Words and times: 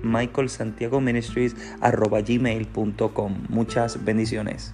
michaelsantiagoministries.com. 1.81 3.45
Muchas 3.49 4.03
bendiciones. 4.03 4.73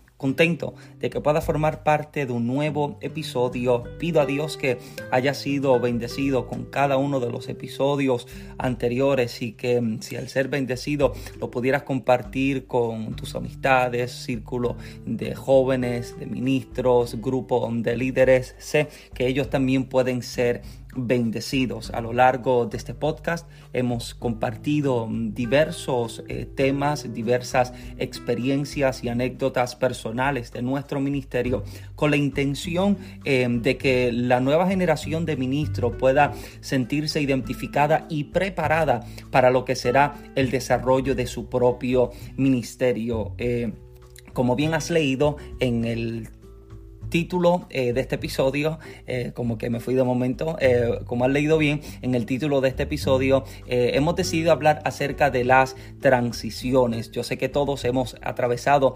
contento 0.21 0.75
de 0.99 1.09
que 1.09 1.19
pueda 1.19 1.41
formar 1.41 1.83
parte 1.83 2.27
de 2.27 2.31
un 2.31 2.45
nuevo 2.45 2.99
episodio. 3.01 3.83
Pido 3.97 4.21
a 4.21 4.27
Dios 4.27 4.55
que 4.55 4.77
haya 5.09 5.33
sido 5.33 5.79
bendecido 5.79 6.45
con 6.45 6.65
cada 6.65 6.97
uno 6.97 7.19
de 7.19 7.31
los 7.31 7.49
episodios 7.49 8.27
anteriores 8.59 9.41
y 9.41 9.53
que 9.53 9.81
mm, 9.81 10.01
si 10.01 10.17
al 10.17 10.29
ser 10.29 10.47
bendecido 10.47 11.13
lo 11.39 11.49
pudieras 11.49 11.81
compartir 11.83 12.67
con 12.67 13.15
tus 13.15 13.33
amistades, 13.33 14.11
círculo 14.11 14.75
de 15.07 15.33
jóvenes, 15.33 16.19
de 16.19 16.27
ministros, 16.27 17.19
grupo 17.19 17.67
de 17.73 17.97
líderes. 17.97 18.55
Sé 18.59 18.89
que 19.15 19.25
ellos 19.25 19.49
también 19.49 19.85
pueden 19.85 20.21
ser 20.21 20.61
bendecidos. 20.95 21.91
A 21.91 22.01
lo 22.01 22.13
largo 22.13 22.65
de 22.65 22.77
este 22.77 22.93
podcast 22.93 23.49
hemos 23.73 24.13
compartido 24.13 25.07
diversos 25.09 26.23
eh, 26.27 26.45
temas, 26.45 27.13
diversas 27.13 27.73
experiencias 27.97 29.03
y 29.03 29.09
anécdotas 29.09 29.75
personales 29.75 30.51
de 30.51 30.61
nuestro 30.61 30.99
ministerio 30.99 31.63
con 31.95 32.11
la 32.11 32.17
intención 32.17 32.97
eh, 33.23 33.47
de 33.49 33.77
que 33.77 34.11
la 34.11 34.39
nueva 34.39 34.67
generación 34.67 35.25
de 35.25 35.37
ministros 35.37 35.95
pueda 35.97 36.33
sentirse 36.59 37.21
identificada 37.21 38.05
y 38.09 38.25
preparada 38.25 39.01
para 39.29 39.49
lo 39.49 39.65
que 39.65 39.75
será 39.75 40.15
el 40.35 40.51
desarrollo 40.51 41.15
de 41.15 41.27
su 41.27 41.49
propio 41.49 42.11
ministerio. 42.35 43.33
Eh, 43.37 43.73
como 44.33 44.55
bien 44.55 44.73
has 44.73 44.89
leído 44.89 45.37
en 45.59 45.85
el 45.85 46.29
título 47.11 47.67
eh, 47.69 47.93
de 47.93 48.01
este 48.01 48.15
episodio, 48.15 48.79
eh, 49.05 49.33
como 49.35 49.59
que 49.59 49.69
me 49.69 49.79
fui 49.79 49.93
de 49.93 50.03
momento, 50.03 50.57
eh, 50.59 51.01
como 51.05 51.25
has 51.25 51.31
leído 51.31 51.59
bien, 51.59 51.81
en 52.01 52.15
el 52.15 52.25
título 52.25 52.61
de 52.61 52.69
este 52.69 52.83
episodio 52.83 53.43
hemos 53.67 54.15
decidido 54.15 54.51
hablar 54.51 54.81
acerca 54.85 55.29
de 55.29 55.43
las 55.43 55.75
transiciones. 55.99 57.11
Yo 57.11 57.23
sé 57.23 57.37
que 57.37 57.49
todos 57.49 57.83
hemos 57.83 58.15
atravesado 58.21 58.95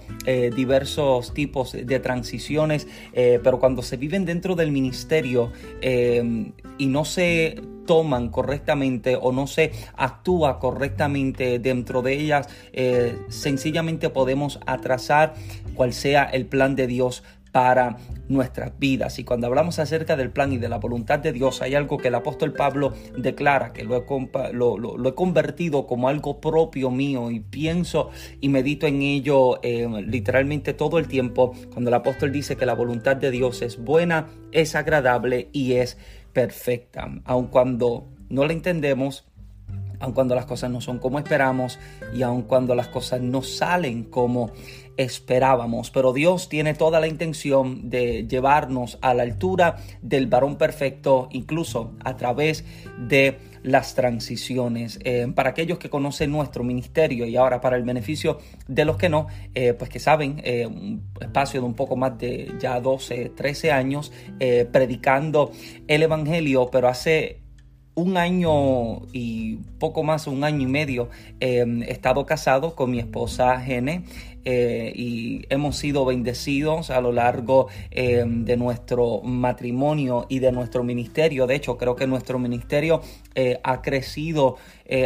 diversos 0.56 1.34
tipos 1.34 1.74
de 1.74 2.00
transiciones, 2.00 2.88
pero 3.14 3.60
cuando 3.60 3.82
se 3.82 3.98
viven 3.98 4.24
dentro 4.24 4.56
del 4.56 4.72
ministerio 4.72 5.52
y 5.82 6.86
no 6.88 7.04
se 7.04 7.62
toman 7.86 8.30
correctamente 8.30 9.18
o 9.20 9.32
no 9.34 9.46
se 9.48 9.72
actúa 9.98 10.60
correctamente 10.60 11.60
dentro 11.60 12.02
de 12.02 12.14
ellas, 12.14 12.48
sencillamente 13.28 14.10
podemos 14.10 14.60
atrasar 14.66 15.34
cual 15.76 15.94
sea 15.94 16.24
el 16.24 16.46
plan 16.46 16.76
de 16.76 16.88
Dios 16.88 17.24
para 17.56 17.96
nuestras 18.28 18.78
vidas. 18.80 19.18
Y 19.18 19.24
cuando 19.24 19.48
hablamos 19.48 19.80
acerca 19.80 20.18
del 20.18 20.30
plan 20.30 20.52
y 20.52 20.58
de 20.58 20.68
la 20.68 20.78
voluntad 20.78 21.20
de 21.20 21.32
Dios, 21.32 21.62
hay 21.62 21.74
algo 21.74 21.98
que 21.98 22.10
el 22.10 22.16
apóstol 22.16 22.52
Pablo 22.52 22.92
declara, 23.18 23.72
que 23.72 23.86
lo 23.86 23.96
he, 23.96 25.16
convertido 25.16 25.88
como 25.88 26.10
algo 26.10 26.42
propio 26.42 26.92
mío 26.92 27.32
y 27.32 27.40
pienso 27.40 28.10
y 28.42 28.50
medito 28.50 28.88
en 28.88 29.02
ello 29.02 29.62
eh, 29.64 29.88
literalmente 30.06 30.74
todo 30.74 31.00
el 31.00 31.08
tiempo, 31.08 31.54
cuando 31.72 31.90
el 31.90 31.94
apóstol 31.94 32.34
dice 32.34 32.58
que 32.58 32.66
la 32.66 32.74
voluntad 32.74 33.16
de 33.16 33.32
Dios 33.32 33.62
es 33.62 33.82
buena, 33.82 34.28
es 34.52 34.76
agradable 34.76 35.48
y 35.54 35.76
es 35.76 35.98
perfecta. 36.34 37.10
Aun 37.24 37.48
cuando 37.48 38.10
no 38.28 38.46
la 38.46 38.52
entendemos, 38.52 39.30
aun 40.02 40.12
cuando 40.12 40.36
las 40.36 40.46
cosas 40.46 40.72
no 40.72 40.82
son 40.82 41.00
como 41.00 41.20
esperamos 41.20 41.80
y 42.14 42.22
aun 42.22 42.42
cuando 42.42 42.76
las 42.76 42.90
cosas 42.90 43.22
no 43.22 43.42
salen 43.42 44.04
como 44.04 44.52
esperábamos. 44.98 45.92
Pero 45.92 46.14
Dios 46.14 46.50
tiene 46.50 46.74
toda 46.74 47.00
la 47.00 47.08
intención 47.08 47.90
de 47.90 48.28
llevarnos 48.28 48.98
a 49.02 49.14
la 49.14 49.24
altura 49.24 49.78
del 50.02 50.28
varón 50.28 50.58
perfecto, 50.58 51.30
incluso 51.32 51.94
a 52.04 52.16
través 52.16 52.66
de 52.98 53.38
las 53.66 53.96
transiciones. 53.96 55.00
Eh, 55.04 55.28
para 55.34 55.50
aquellos 55.50 55.80
que 55.80 55.90
conocen 55.90 56.32
nuestro 56.32 56.64
ministerio 56.64 57.26
y 57.26 57.36
ahora 57.36 57.62
para 57.62 57.78
el 57.78 57.84
beneficio 57.84 58.38
de 58.68 58.86
los 58.86 58.96
que 58.96 59.10
no, 59.10 59.28
eh, 59.56 59.74
pues 59.74 59.90
que 59.90 60.00
saben, 60.00 60.40
eh, 60.44 60.68
un 60.68 61.10
espacio 61.20 61.62
de 61.62 61.66
un 61.66 61.74
poco 61.74 61.96
más 61.96 62.18
de 62.20 62.54
ya 62.60 62.80
12, 62.80 63.32
13 63.36 63.72
años 63.72 64.12
predicando 64.72 65.52
el 65.88 66.04
Evangelio, 66.04 66.70
pero 66.72 66.88
hace 66.88 67.42
un 67.96 68.18
año 68.18 69.08
y 69.14 69.56
poco 69.80 70.04
más, 70.04 70.28
un 70.28 70.44
año 70.44 70.62
y 70.62 70.68
medio, 70.68 71.10
he 71.40 71.64
estado 71.88 72.26
casado 72.26 72.76
con 72.76 72.92
mi 72.92 73.00
esposa 73.00 73.60
Gene. 73.62 74.04
Eh, 74.46 74.94
y 74.96 75.46
hemos 75.50 75.76
sido 75.76 76.06
bendecidos 76.06 76.92
a 76.92 77.02
lo 77.02 77.12
largo 77.12 77.68
eh, 77.90 78.24
de 78.28 78.58
nuestro 78.58 79.22
matrimonio 79.24 80.28
y 80.30 80.38
de 80.38 80.52
nuestro 80.52 80.84
ministerio. 80.84 81.48
De 81.48 81.56
hecho, 81.56 81.78
creo 81.78 81.96
que 81.96 82.06
nuestro 82.06 82.38
ministerio 82.38 83.02
eh, 83.34 83.60
ha 83.64 83.82
crecido 83.82 84.58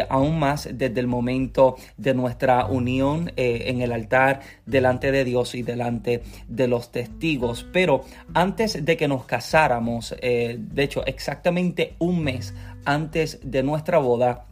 aún 0.10 0.40
más 0.40 0.68
desde 0.74 1.00
el 1.00 1.08
momento 1.08 1.78
de 1.96 2.14
nuestra 2.14 2.66
unión 2.66 3.32
en 3.38 3.82
el 3.82 3.94
altar 3.94 4.42
delante 4.66 5.10
de 5.10 5.24
Dios 5.24 5.56
y 5.56 5.64
delante 5.64 6.22
de 6.50 6.68
los 6.68 6.92
testigos. 6.92 7.66
Pero 7.72 8.04
antes 8.34 8.84
de 8.84 8.98
que 8.98 9.08
nos 9.08 9.24
casáramos, 9.24 10.14
de 10.20 10.84
hecho, 10.84 11.06
exactamente 11.06 11.96
un 12.00 12.22
mes 12.22 12.54
antes 12.84 13.40
de 13.42 13.64
nuestra 13.64 14.00
boda, 14.00 14.48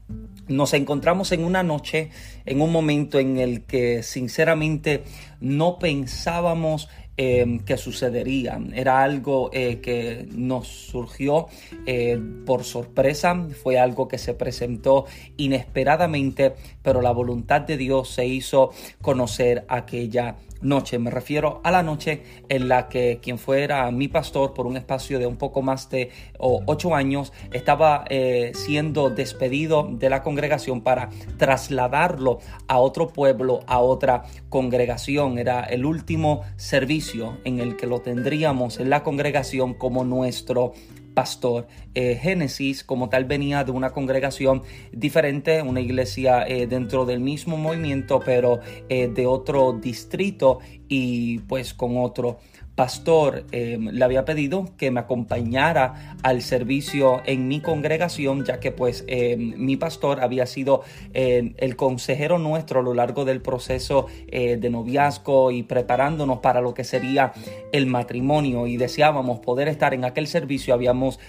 nos 0.48 0.74
encontramos 0.74 1.32
en 1.32 1.44
una 1.44 1.64
noche, 1.64 2.10
en 2.46 2.62
un 2.62 2.72
momento 2.72 3.20
en 3.20 3.38
el 3.38 3.64
que 3.64 4.04
sinceramente 4.04 5.04
no 5.40 5.80
pensábamos 5.80 6.90
eh, 7.20 7.62
que 7.66 7.78
sucedería. 7.78 8.60
Era 8.76 9.02
algo 9.02 9.50
eh, 9.52 9.80
que 9.80 10.28
nos 10.32 10.68
surgió 10.68 11.48
eh, 11.88 12.20
por 12.46 12.64
sorpresa, 12.64 13.48
fue 13.64 13.80
algo 13.80 14.08
que 14.08 14.20
se 14.20 14.36
presentó 14.36 15.06
inesperadamente, 15.36 16.54
pero 16.84 17.02
la 17.02 17.10
voluntad 17.10 17.62
de 17.62 17.76
Dios 17.76 18.10
se 18.10 18.28
hizo 18.28 18.72
conocer 19.02 19.66
aquella 19.68 20.36
noche. 20.62 21.00
Me 21.00 21.12
refiero 21.12 21.62
a 21.64 21.72
la 21.72 21.84
noche 21.84 22.24
en 22.50 22.68
la 22.68 22.90
que 22.90 23.20
quien 23.22 23.38
fuera 23.38 23.90
mi 23.92 24.08
pastor 24.08 24.54
por 24.54 24.66
un 24.66 24.78
espacio 24.78 25.20
de 25.20 25.28
un 25.28 25.38
poco 25.38 25.62
más 25.62 25.90
de 25.90 26.12
ocho 26.40 26.96
años 26.96 27.34
estaba 27.52 28.06
eh, 28.10 28.52
siendo 28.56 29.10
despedido 29.10 29.88
de 29.92 30.10
la 30.10 30.24
congregación 30.24 30.82
para 30.82 31.10
trasladarlo 31.38 32.40
a 32.68 32.80
otro 32.80 33.08
pueblo, 33.08 33.62
a 33.68 33.80
otra 33.80 34.24
congregación. 34.50 35.38
Era 35.38 35.64
el 35.64 35.86
último 35.86 36.44
servicio 36.56 37.38
en 37.44 37.60
el 37.60 37.78
que 37.78 37.88
lo 37.88 38.02
tendríamos 38.02 38.80
en 38.80 38.90
la 38.90 39.04
congregación 39.04 39.74
como 39.74 40.04
nuestro 40.04 40.74
pastor. 41.18 41.66
Eh, 41.96 42.14
Génesis 42.22 42.84
como 42.84 43.10
tal 43.10 43.26
venía 43.26 43.64
de 43.64 43.72
una 43.72 43.90
congregación 43.90 44.62
diferente, 44.92 45.64
una 45.64 45.82
iglesia 45.82 46.48
eh, 46.48 46.68
dentro 46.68 47.08
del 47.08 47.22
mismo 47.22 47.58
movimiento, 47.58 48.20
pero 48.24 48.60
eh, 48.88 49.08
de 49.08 49.26
otro 49.26 49.74
distrito 49.74 50.60
y 50.88 51.40
pues 51.40 51.74
con 51.74 51.98
otro 51.98 52.38
pastor 52.78 53.46
em, 53.52 53.90
le 53.90 54.06
había 54.06 54.24
pedido 54.24 54.70
que 54.78 54.92
me 54.92 55.00
acompañara 55.00 56.16
al 56.22 56.44
servicio 56.44 57.24
en 57.26 57.48
mi 57.48 57.60
congregación, 57.60 58.46
ya 58.46 58.60
que 58.60 58.72
pues 58.72 59.04
em, 59.08 59.56
mi 59.58 59.78
pastor 59.78 60.22
había 60.22 60.46
sido 60.46 60.84
em, 61.12 61.56
el 61.58 61.76
consejero 61.76 62.38
nuestro 62.38 62.82
a 62.82 62.84
lo 62.84 62.94
largo 62.94 63.26
del 63.26 63.42
proceso 63.42 64.06
eh, 64.28 64.58
de 64.58 64.70
noviazgo 64.70 65.50
y 65.50 65.64
preparándonos 65.64 66.38
para 66.38 66.62
lo 66.62 66.76
que 66.76 66.84
sería 66.84 67.34
el 67.72 67.88
matrimonio 67.88 68.68
y 68.68 68.78
deseábamos 68.78 69.40
poder 69.40 69.70
estar 69.70 69.96
en 69.96 70.06
aquel 70.06 70.28
servicio. 70.28 70.76
Habíamos 70.76 71.20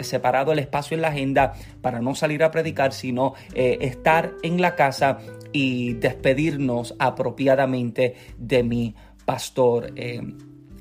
separado 0.00 0.52
el 0.52 0.58
espacio 0.58 0.94
en 0.94 1.02
la 1.02 1.08
agenda 1.08 1.52
para 1.82 2.00
no 2.00 2.14
salir 2.14 2.42
a 2.42 2.50
predicar, 2.50 2.94
sino 2.94 3.34
eh, 3.52 3.76
estar 3.82 4.32
en 4.42 4.62
la 4.62 4.74
casa 4.74 5.18
y 5.52 5.94
despedirnos 5.94 6.94
apropiadamente 6.98 8.14
de 8.38 8.62
mi 8.62 8.94
pastor. 9.26 9.92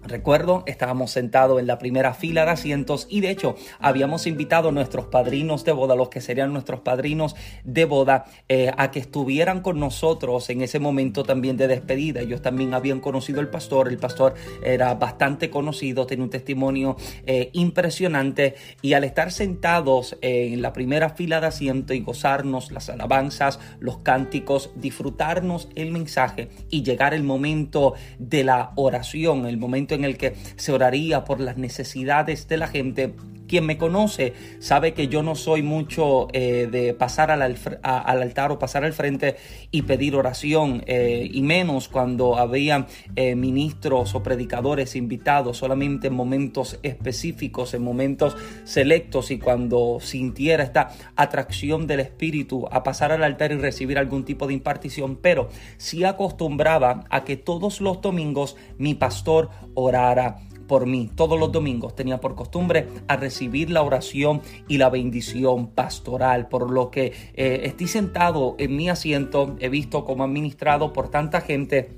Recuerdo, 0.07 0.63
estábamos 0.67 1.11
sentados 1.11 1.59
en 1.59 1.67
la 1.67 1.77
primera 1.79 2.13
fila 2.13 2.45
de 2.45 2.51
asientos 2.51 3.07
y 3.09 3.19
de 3.19 3.29
hecho 3.29 3.55
habíamos 3.79 4.25
invitado 4.25 4.69
a 4.69 4.71
nuestros 4.71 5.07
padrinos 5.07 5.65
de 5.65 5.73
boda, 5.73 5.95
los 5.95 6.07
que 6.07 6.21
serían 6.21 6.53
nuestros 6.53 6.79
padrinos 6.79 7.35
de 7.65 7.83
boda, 7.83 8.25
eh, 8.47 8.71
a 8.77 8.89
que 8.91 8.99
estuvieran 8.99 9.61
con 9.61 9.79
nosotros 9.79 10.49
en 10.49 10.61
ese 10.61 10.79
momento 10.79 11.23
también 11.23 11.57
de 11.57 11.67
despedida. 11.67 12.21
Ellos 12.21 12.41
también 12.41 12.73
habían 12.73 13.01
conocido 13.01 13.41
al 13.41 13.49
pastor, 13.49 13.89
el 13.89 13.97
pastor 13.97 14.35
era 14.63 14.93
bastante 14.93 15.49
conocido, 15.49 16.07
tenía 16.07 16.23
un 16.23 16.29
testimonio 16.29 16.95
eh, 17.25 17.49
impresionante 17.51 18.55
y 18.81 18.93
al 18.93 19.03
estar 19.03 19.31
sentados 19.31 20.17
en 20.21 20.61
la 20.61 20.71
primera 20.71 21.09
fila 21.09 21.41
de 21.41 21.47
asiento 21.47 21.93
y 21.93 21.99
gozarnos 21.99 22.71
las 22.71 22.89
alabanzas, 22.89 23.59
los 23.79 23.97
cánticos, 23.99 24.71
disfrutarnos 24.75 25.67
el 25.75 25.91
mensaje 25.91 26.47
y 26.69 26.83
llegar 26.83 27.13
el 27.13 27.23
momento 27.23 27.93
de 28.19 28.45
la 28.45 28.71
oración, 28.75 29.45
el 29.45 29.57
momento 29.57 29.96
en 29.97 30.05
el 30.05 30.17
que 30.17 30.35
se 30.55 30.71
oraría 30.71 31.25
por 31.25 31.41
las 31.41 31.57
necesidades 31.57 32.47
de 32.47 32.57
la 32.57 32.67
gente 32.67 33.13
quien 33.47 33.65
me 33.65 33.77
conoce 33.77 34.33
sabe 34.59 34.93
que 34.93 35.07
yo 35.07 35.23
no 35.23 35.35
soy 35.35 35.63
mucho 35.63 36.27
eh, 36.33 36.67
de 36.71 36.93
pasar 36.93 37.31
al, 37.31 37.41
altar 37.41 38.51
o 38.51 38.59
pasar 38.59 38.83
al 38.83 38.93
frente 38.93 39.37
y 39.71 39.83
pedir 39.83 40.15
oración, 40.15 40.83
eh, 40.87 41.27
y 41.31 41.41
menos 41.41 41.87
cuando 41.87 42.37
había 42.37 42.87
eh, 43.15 43.35
ministros 43.35 44.15
o 44.15 44.23
predicadores 44.23 44.95
invitados 44.95 45.57
solamente 45.57 46.07
en 46.07 46.13
momentos 46.13 46.79
específicos, 46.83 47.73
en 47.73 47.83
momentos 47.83 48.35
selectos 48.63 49.31
y 49.31 49.39
cuando 49.39 49.99
sintiera 50.01 50.63
esta 50.63 50.89
atracción 51.15 51.87
del 51.87 52.01
Espíritu 52.01 52.67
a 52.71 52.83
pasar 52.83 53.11
al 53.11 53.23
altar 53.23 53.51
y 53.51 53.55
recibir 53.55 53.97
algún 53.97 54.25
tipo 54.25 54.47
de 54.47 54.53
impartición, 54.53 55.15
pero 55.15 55.49
sí 55.77 56.03
acostumbraba 56.03 57.05
a 57.09 57.23
que 57.23 57.37
todos 57.37 57.81
los 57.81 58.01
domingos 58.01 58.55
mi 58.77 58.93
pastor 58.93 59.49
orara 59.73 60.46
por 60.67 60.85
mí. 60.85 61.09
Todos 61.15 61.39
los 61.39 61.51
domingos 61.51 61.95
tenía 61.95 62.19
por 62.19 62.35
costumbre 62.35 62.87
a 63.07 63.15
recibir 63.15 63.69
la 63.69 63.81
oración 63.81 64.41
y 64.67 64.77
la 64.77 64.89
bendición 64.89 65.67
pastoral, 65.67 66.47
por 66.47 66.69
lo 66.69 66.91
que 66.91 67.13
eh, 67.33 67.61
estoy 67.63 67.87
sentado 67.87 68.55
en 68.59 68.75
mi 68.75 68.89
asiento, 68.89 69.55
he 69.59 69.69
visto 69.69 70.05
cómo 70.05 70.23
administrado 70.23 70.93
por 70.93 71.09
tanta 71.09 71.41
gente 71.41 71.89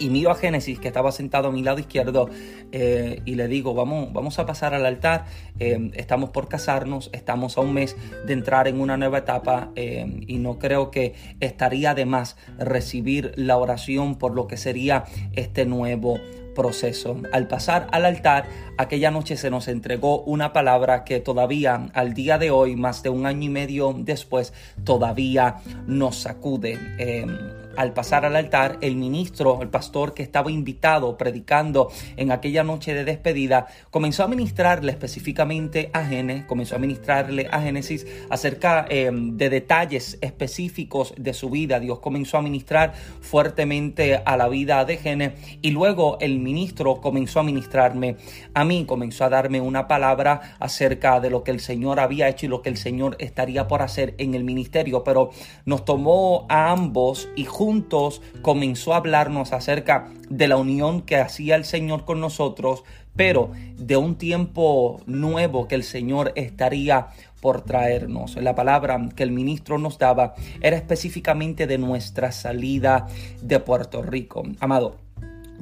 y 0.00 0.10
miro 0.10 0.32
a 0.32 0.34
Génesis 0.34 0.80
que 0.80 0.88
estaba 0.88 1.12
sentado 1.12 1.48
a 1.48 1.52
mi 1.52 1.62
lado 1.62 1.78
izquierdo 1.78 2.28
eh, 2.72 3.22
y 3.24 3.36
le 3.36 3.46
digo, 3.46 3.74
vamos, 3.74 4.12
vamos 4.12 4.40
a 4.40 4.46
pasar 4.46 4.74
al 4.74 4.84
altar, 4.86 5.26
eh, 5.60 5.92
estamos 5.94 6.30
por 6.30 6.48
casarnos, 6.48 7.10
estamos 7.12 7.56
a 7.56 7.60
un 7.60 7.74
mes 7.74 7.96
de 8.26 8.32
entrar 8.32 8.66
en 8.66 8.80
una 8.80 8.96
nueva 8.96 9.18
etapa 9.18 9.70
y 9.76 10.38
no 10.38 10.58
creo 10.58 10.90
que 10.90 11.14
estaría 11.38 11.94
de 11.94 12.06
más 12.06 12.36
recibir 12.58 13.32
la 13.36 13.56
oración 13.56 14.16
por 14.16 14.34
lo 14.34 14.48
que 14.48 14.56
sería 14.56 15.04
este 15.34 15.64
nuevo 15.64 16.18
proceso. 16.54 17.20
Al 17.32 17.48
pasar 17.48 17.88
al 17.92 18.04
altar, 18.04 18.46
aquella 18.78 19.10
noche 19.10 19.36
se 19.36 19.50
nos 19.50 19.68
entregó 19.68 20.22
una 20.22 20.52
palabra 20.52 21.04
que 21.04 21.20
todavía 21.20 21.90
al 21.92 22.14
día 22.14 22.38
de 22.38 22.50
hoy, 22.50 22.76
más 22.76 23.02
de 23.02 23.10
un 23.10 23.26
año 23.26 23.44
y 23.44 23.50
medio 23.50 23.94
después, 23.96 24.52
todavía 24.84 25.56
nos 25.86 26.16
sacude. 26.16 26.78
Em, 26.98 27.63
al 27.76 27.92
pasar 27.92 28.24
al 28.24 28.36
altar, 28.36 28.78
el 28.80 28.96
ministro, 28.96 29.60
el 29.62 29.68
pastor 29.68 30.14
que 30.14 30.22
estaba 30.22 30.50
invitado 30.50 31.16
predicando 31.16 31.90
en 32.16 32.32
aquella 32.32 32.64
noche 32.64 32.94
de 32.94 33.04
despedida, 33.04 33.66
comenzó 33.90 34.24
a 34.24 34.28
ministrarle 34.28 34.92
específicamente 34.92 35.90
a 35.92 36.04
Génesis, 36.04 36.44
comenzó 36.44 36.76
a 36.76 36.78
ministrarle 36.78 37.48
a 37.50 37.60
Génesis 37.60 38.06
acerca 38.30 38.86
eh, 38.88 39.10
de 39.12 39.50
detalles 39.50 40.18
específicos 40.20 41.14
de 41.16 41.34
su 41.34 41.50
vida. 41.50 41.80
Dios 41.80 42.00
comenzó 42.00 42.38
a 42.38 42.42
ministrar 42.42 42.94
fuertemente 43.20 44.22
a 44.24 44.36
la 44.36 44.48
vida 44.48 44.84
de 44.84 44.96
Génesis 44.96 45.58
y 45.62 45.70
luego 45.70 46.18
el 46.20 46.38
ministro 46.38 47.00
comenzó 47.00 47.40
a 47.40 47.42
ministrarme 47.42 48.16
a 48.54 48.64
mí, 48.64 48.84
comenzó 48.84 49.24
a 49.24 49.28
darme 49.28 49.60
una 49.60 49.88
palabra 49.88 50.56
acerca 50.58 51.20
de 51.20 51.30
lo 51.30 51.44
que 51.44 51.50
el 51.50 51.60
Señor 51.60 52.00
había 52.00 52.28
hecho 52.28 52.46
y 52.46 52.48
lo 52.48 52.62
que 52.62 52.70
el 52.70 52.76
Señor 52.76 53.16
estaría 53.18 53.68
por 53.68 53.82
hacer 53.82 54.14
en 54.18 54.34
el 54.34 54.44
ministerio, 54.44 55.04
pero 55.04 55.30
nos 55.64 55.84
tomó 55.84 56.46
a 56.48 56.70
ambos 56.70 57.28
y 57.36 57.44
juntos 57.44 57.63
juntos 57.64 58.20
comenzó 58.42 58.92
a 58.92 58.98
hablarnos 58.98 59.54
acerca 59.54 60.10
de 60.28 60.48
la 60.48 60.58
unión 60.58 61.00
que 61.00 61.16
hacía 61.16 61.56
el 61.56 61.64
Señor 61.64 62.04
con 62.04 62.20
nosotros, 62.20 62.84
pero 63.16 63.52
de 63.78 63.96
un 63.96 64.16
tiempo 64.16 65.00
nuevo 65.06 65.66
que 65.66 65.74
el 65.74 65.82
Señor 65.82 66.32
estaría 66.34 67.08
por 67.40 67.62
traernos. 67.62 68.36
La 68.36 68.54
palabra 68.54 69.08
que 69.16 69.22
el 69.22 69.30
ministro 69.30 69.78
nos 69.78 69.98
daba 69.98 70.34
era 70.60 70.76
específicamente 70.76 71.66
de 71.66 71.78
nuestra 71.78 72.32
salida 72.32 73.06
de 73.40 73.60
Puerto 73.60 74.02
Rico. 74.02 74.42
Amado, 74.60 74.96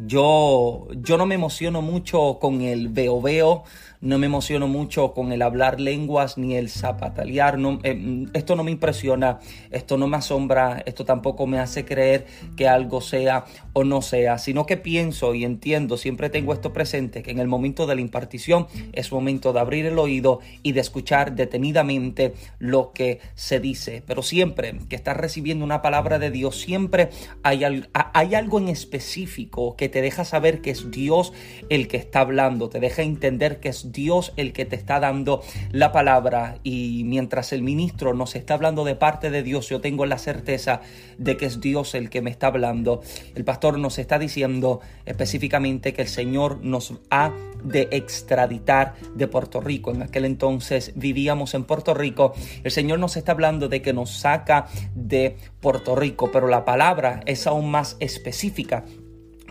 yo, 0.05 0.89
yo 0.97 1.17
no 1.17 1.27
me 1.27 1.37
emociono 1.37 1.83
mucho 1.83 2.39
con 2.41 2.63
el 2.63 2.89
veo 2.89 3.23
veo 3.23 3.63
no 4.03 4.19
me 4.19 4.27
emociono 4.27 4.69
mucho 4.69 5.15
con 5.15 5.33
el 5.33 5.43
hablar 5.43 5.81
lenguas 5.81 6.37
ni 6.37 6.57
el 6.57 6.69
zapatalear. 6.69 7.59
Eh, 7.85 8.27
esto 8.35 8.57
no 8.57 8.65
me 8.65 8.73
impresiona, 8.73 9.39
esto 9.71 9.97
no 9.97 10.09
me 10.09 10.17
asombra, 10.17 10.83
esto 10.85 11.05
tampoco 11.05 11.47
me 11.47 11.61
hace 11.61 11.85
creer 11.85 12.27
que 12.57 12.69
algo 12.69 13.01
sea 13.01 13.45
o 13.73 13.85
no 13.85 14.03
sea, 14.03 14.39
sino 14.39 14.67
que 14.67 14.77
pienso 14.77 15.35
y 15.35 15.45
entiendo, 15.45 15.97
siempre 15.97 16.31
tengo 16.31 16.53
esto 16.53 16.73
presente, 16.73 17.23
que 17.23 17.31
en 17.31 17.39
el 17.39 17.47
momento 17.47 17.87
de 17.87 17.95
la 17.95 18.01
impartición 18.01 18.67
es 18.93 19.13
momento 19.13 19.53
de 19.53 19.61
abrir 19.61 19.87
el 19.87 19.99
oído 19.99 20.41
y 20.63 20.73
de 20.73 20.81
escuchar 20.81 21.35
detenidamente 21.37 22.35
lo 22.59 22.93
que 22.93 23.21
se 23.35 23.61
dice. 23.61 24.03
Pero 24.05 24.23
siempre 24.23 24.79
que 24.89 24.97
estás 24.97 25.17
recibiendo 25.17 25.65
una 25.65 25.81
palabra 25.81 26.19
de 26.19 26.32
Dios, 26.32 26.61
siempre 26.61 27.11
hay, 27.44 27.63
hay 27.94 28.35
algo 28.35 28.59
en 28.59 28.69
específico 28.69 29.77
que 29.77 29.89
te 29.89 30.03
deja 30.03 30.25
saber 30.25 30.61
que 30.61 30.71
es 30.71 30.91
Dios 30.91 31.32
el 31.69 31.87
que 31.87 31.99
está 31.99 32.21
hablando, 32.21 32.69
te 32.69 32.81
deja 32.81 33.03
entender 33.03 33.61
que 33.61 33.69
es 33.69 33.92
Dios 33.93 34.32
el 34.37 34.53
que 34.53 34.65
te 34.65 34.77
está 34.77 34.99
dando 34.99 35.43
la 35.70 35.93
palabra 35.93 36.58
y 36.63 37.03
mientras 37.05 37.53
el 37.53 37.63
ministro 37.63 38.15
nos 38.15 38.34
está 38.34 38.55
hablando 38.55 38.84
de 38.84 38.96
parte 38.96 39.31
de 39.31 39.43
Dios, 39.43 39.69
yo 39.69 39.81
tengo 39.81 40.06
la 40.06 40.19
certeza 40.19 40.81
de 41.19 41.37
que 41.37 41.46
es 41.46 41.61
Dios 41.61 41.94
el 41.94 42.11
que 42.11 42.22
me 42.22 42.31
está 42.31 42.49
hablando. 42.49 43.03
El 43.34 43.44
pastor 43.44 43.79
nos 43.79 43.99
está 43.99 44.19
diciendo 44.19 44.81
específicamente 45.06 45.93
que 45.93 46.03
el 46.03 46.08
Señor 46.08 46.58
nos 46.63 46.94
ha 47.11 47.32
de 47.63 47.89
extraditar 47.93 48.94
de 49.15 49.29
Puerto 49.29 49.61
Rico. 49.61 49.93
En 49.93 50.03
aquel 50.03 50.25
entonces 50.25 50.93
vivíamos 50.96 51.55
en 51.55 51.65
Puerto 51.65 51.94
Rico. 51.94 52.32
El 52.65 52.70
Señor 52.70 52.99
nos 52.99 53.17
está 53.17 53.32
hablando 53.32 53.69
de 53.69 53.82
que 53.82 53.93
nos 53.93 54.11
saca 54.11 54.67
de 54.94 55.37
Puerto 55.61 55.94
Rico, 55.94 56.31
pero 56.32 56.49
la 56.49 56.65
palabra 56.65 57.20
es 57.27 57.46
aún 57.46 57.70
más 57.70 57.96
específica 58.01 58.84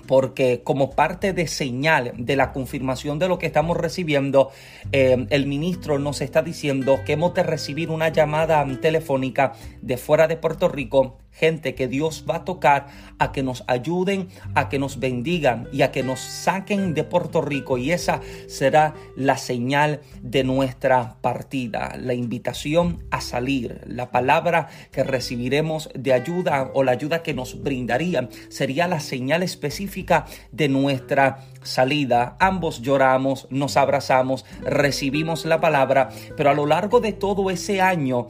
porque 0.07 0.61
como 0.63 0.91
parte 0.91 1.33
de 1.33 1.47
señal 1.47 2.13
de 2.17 2.35
la 2.35 2.51
confirmación 2.51 3.19
de 3.19 3.27
lo 3.27 3.39
que 3.39 3.45
estamos 3.45 3.77
recibiendo, 3.77 4.51
eh, 4.91 5.25
el 5.29 5.47
ministro 5.47 5.99
nos 5.99 6.21
está 6.21 6.41
diciendo 6.41 6.99
que 7.05 7.13
hemos 7.13 7.33
de 7.33 7.43
recibir 7.43 7.89
una 7.89 8.09
llamada 8.09 8.65
telefónica 8.81 9.53
de 9.81 9.97
fuera 9.97 10.27
de 10.27 10.37
Puerto 10.37 10.67
Rico 10.67 11.20
gente 11.31 11.75
que 11.75 11.87
Dios 11.87 12.25
va 12.29 12.37
a 12.37 12.45
tocar 12.45 12.87
a 13.19 13.31
que 13.31 13.43
nos 13.43 13.63
ayuden, 13.67 14.29
a 14.55 14.69
que 14.69 14.79
nos 14.79 14.99
bendigan 14.99 15.67
y 15.71 15.81
a 15.81 15.91
que 15.91 16.03
nos 16.03 16.19
saquen 16.19 16.93
de 16.93 17.03
Puerto 17.03 17.41
Rico. 17.41 17.77
Y 17.77 17.91
esa 17.91 18.21
será 18.47 18.93
la 19.15 19.37
señal 19.37 20.01
de 20.21 20.43
nuestra 20.43 21.17
partida, 21.21 21.95
la 21.99 22.13
invitación 22.13 23.03
a 23.11 23.21
salir, 23.21 23.81
la 23.87 24.11
palabra 24.11 24.67
que 24.91 25.03
recibiremos 25.03 25.89
de 25.95 26.13
ayuda 26.13 26.71
o 26.73 26.83
la 26.83 26.91
ayuda 26.91 27.23
que 27.23 27.33
nos 27.33 27.61
brindarían 27.63 28.29
sería 28.49 28.87
la 28.87 28.99
señal 28.99 29.43
específica 29.43 30.25
de 30.51 30.69
nuestra 30.69 31.45
salida. 31.63 32.35
Ambos 32.39 32.81
lloramos, 32.81 33.47
nos 33.49 33.77
abrazamos, 33.77 34.45
recibimos 34.63 35.45
la 35.45 35.59
palabra, 35.59 36.09
pero 36.35 36.49
a 36.49 36.53
lo 36.53 36.65
largo 36.65 36.99
de 36.99 37.13
todo 37.13 37.49
ese 37.49 37.81
año 37.81 38.27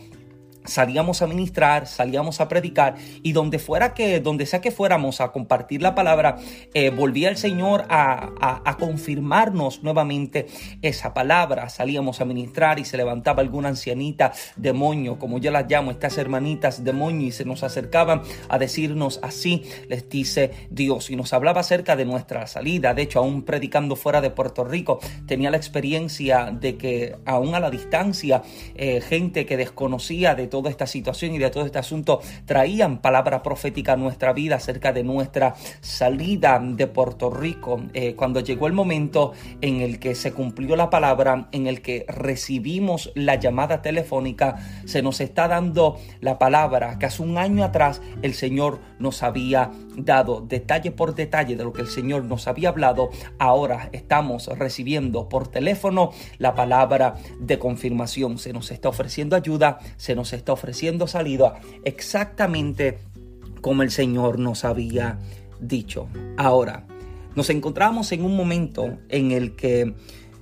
salíamos 0.66 1.22
a 1.22 1.28
ministrar, 1.28 1.88
salíamos 1.88 2.42
a 2.42 2.48
predicar 2.48 2.96
y 3.24 3.32
donde 3.32 3.60
fuera 3.60 3.94
que, 3.94 4.20
donde 4.20 4.46
sea 4.46 4.62
que 4.62 4.72
fuéramos 4.72 5.22
a 5.22 5.32
compartir 5.32 5.82
la 5.82 5.96
palabra, 5.96 6.38
eh, 6.74 6.90
volvía 6.90 7.30
el 7.30 7.38
Señor 7.38 7.86
a, 7.90 8.78
confirmarnos 8.80 9.84
nuevamente 9.84 10.48
esa 10.82 11.14
palabra. 11.14 11.70
Salíamos 11.70 12.20
a 12.20 12.26
ministrar 12.26 12.80
y 12.80 12.86
se 12.86 12.98
levantaba 12.98 13.42
alguna 13.42 13.70
ancianita 13.70 14.32
demonio, 14.56 15.20
como 15.20 15.38
yo 15.38 15.52
las 15.52 15.70
llamo, 15.70 15.92
estas 15.92 16.18
hermanitas 16.18 16.84
demonio, 16.84 17.28
y 17.28 17.32
se 17.32 17.46
nos 17.46 17.64
acercaban 17.64 18.22
a 18.50 18.58
decirnos 18.58 19.20
así, 19.22 19.64
les 19.88 20.10
dice 20.10 20.52
Dios, 20.70 21.10
y 21.10 21.16
nos 21.16 21.34
hablaba 21.34 21.62
acerca 21.62 21.96
de 21.96 22.06
nuestra 22.06 22.48
salida. 22.48 22.94
De 22.94 23.04
hecho, 23.04 23.20
aún 23.20 23.44
predicando 23.44 23.96
fuera 23.96 24.22
de 24.22 24.32
Puerto 24.32 24.64
Rico, 24.64 25.00
tenía 25.28 25.52
la 25.52 25.58
experiencia 25.58 26.52
de 26.52 26.78
que 26.78 27.16
aún 27.26 27.54
a 27.56 27.60
la 27.60 27.70
distancia, 27.70 28.42
eh, 28.76 29.02
gente 29.02 29.46
que 29.46 29.58
desconocía 29.58 30.34
de 30.36 30.48
toda 30.52 30.70
esta 30.70 30.86
situación 30.86 31.34
y 31.34 31.40
de 31.40 31.50
todo 31.50 31.66
este 31.66 31.80
asunto 31.80 32.22
traían 32.46 33.00
palabra 33.00 33.42
profética 33.42 33.94
a 33.94 33.98
nuestra 33.98 34.34
vida 34.34 34.58
acerca 34.58 34.94
de 34.94 35.04
nuestra 35.04 35.56
salida 35.80 36.62
de 36.64 36.86
Puerto 36.86 37.32
Rico. 37.32 37.82
Eh, 37.96 38.14
cuando 38.16 38.42
llegó 38.42 38.68
el 38.68 38.74
momento 38.74 39.32
en 39.62 39.82
el 39.82 39.98
que 39.98 40.14
se 40.14 40.32
cumplió 40.34 40.76
la 40.76 40.92
palabra, 40.92 41.48
en 41.52 41.66
el 41.66 41.82
que 41.82 42.06
recibimos 42.08 43.12
la 43.16 43.36
llamada 43.36 43.82
telefónica, 43.82 44.58
se 44.86 45.02
nos 45.02 45.22
está 45.22 45.48
dando 45.48 45.98
la 46.20 46.38
palabra 46.38 47.00
que 47.00 47.08
hace 47.08 47.24
un 47.24 47.40
año 47.40 47.64
atrás 47.64 48.02
el 48.22 48.36
Señor 48.36 48.80
nos 49.00 49.24
había 49.24 49.72
dado 49.96 50.42
detalle 50.42 50.92
por 50.92 51.16
detalle 51.16 51.56
de 51.56 51.64
lo 51.64 51.74
que 51.74 51.82
el 51.82 51.88
Señor 51.88 52.26
nos 52.26 52.48
había 52.48 52.70
hablado. 52.70 53.10
Ahora 53.40 53.90
estamos 53.94 54.48
recibiendo 54.48 55.30
por 55.30 55.48
teléfono 55.48 56.12
la 56.38 56.54
palabra 56.56 57.16
de 57.40 57.58
confirmación. 57.58 58.38
Se 58.38 58.54
nos 58.54 58.72
está 58.72 58.90
ofreciendo 58.90 59.36
ayuda, 59.36 59.80
se 59.98 60.16
nos 60.16 60.34
está 60.34 60.41
ofreciendo 60.50 61.08
salida 61.08 61.60
exactamente 61.84 63.00
como 63.62 63.84
el 63.84 63.92
Señor 63.92 64.40
nos 64.40 64.66
había 64.66 65.20
dicho. 65.60 66.08
Ahora, 66.38 66.86
nos 67.36 67.50
encontramos 67.50 68.12
en 68.12 68.26
un 68.26 68.36
momento 68.36 68.98
en 69.10 69.32
el 69.32 69.56
que 69.56 69.94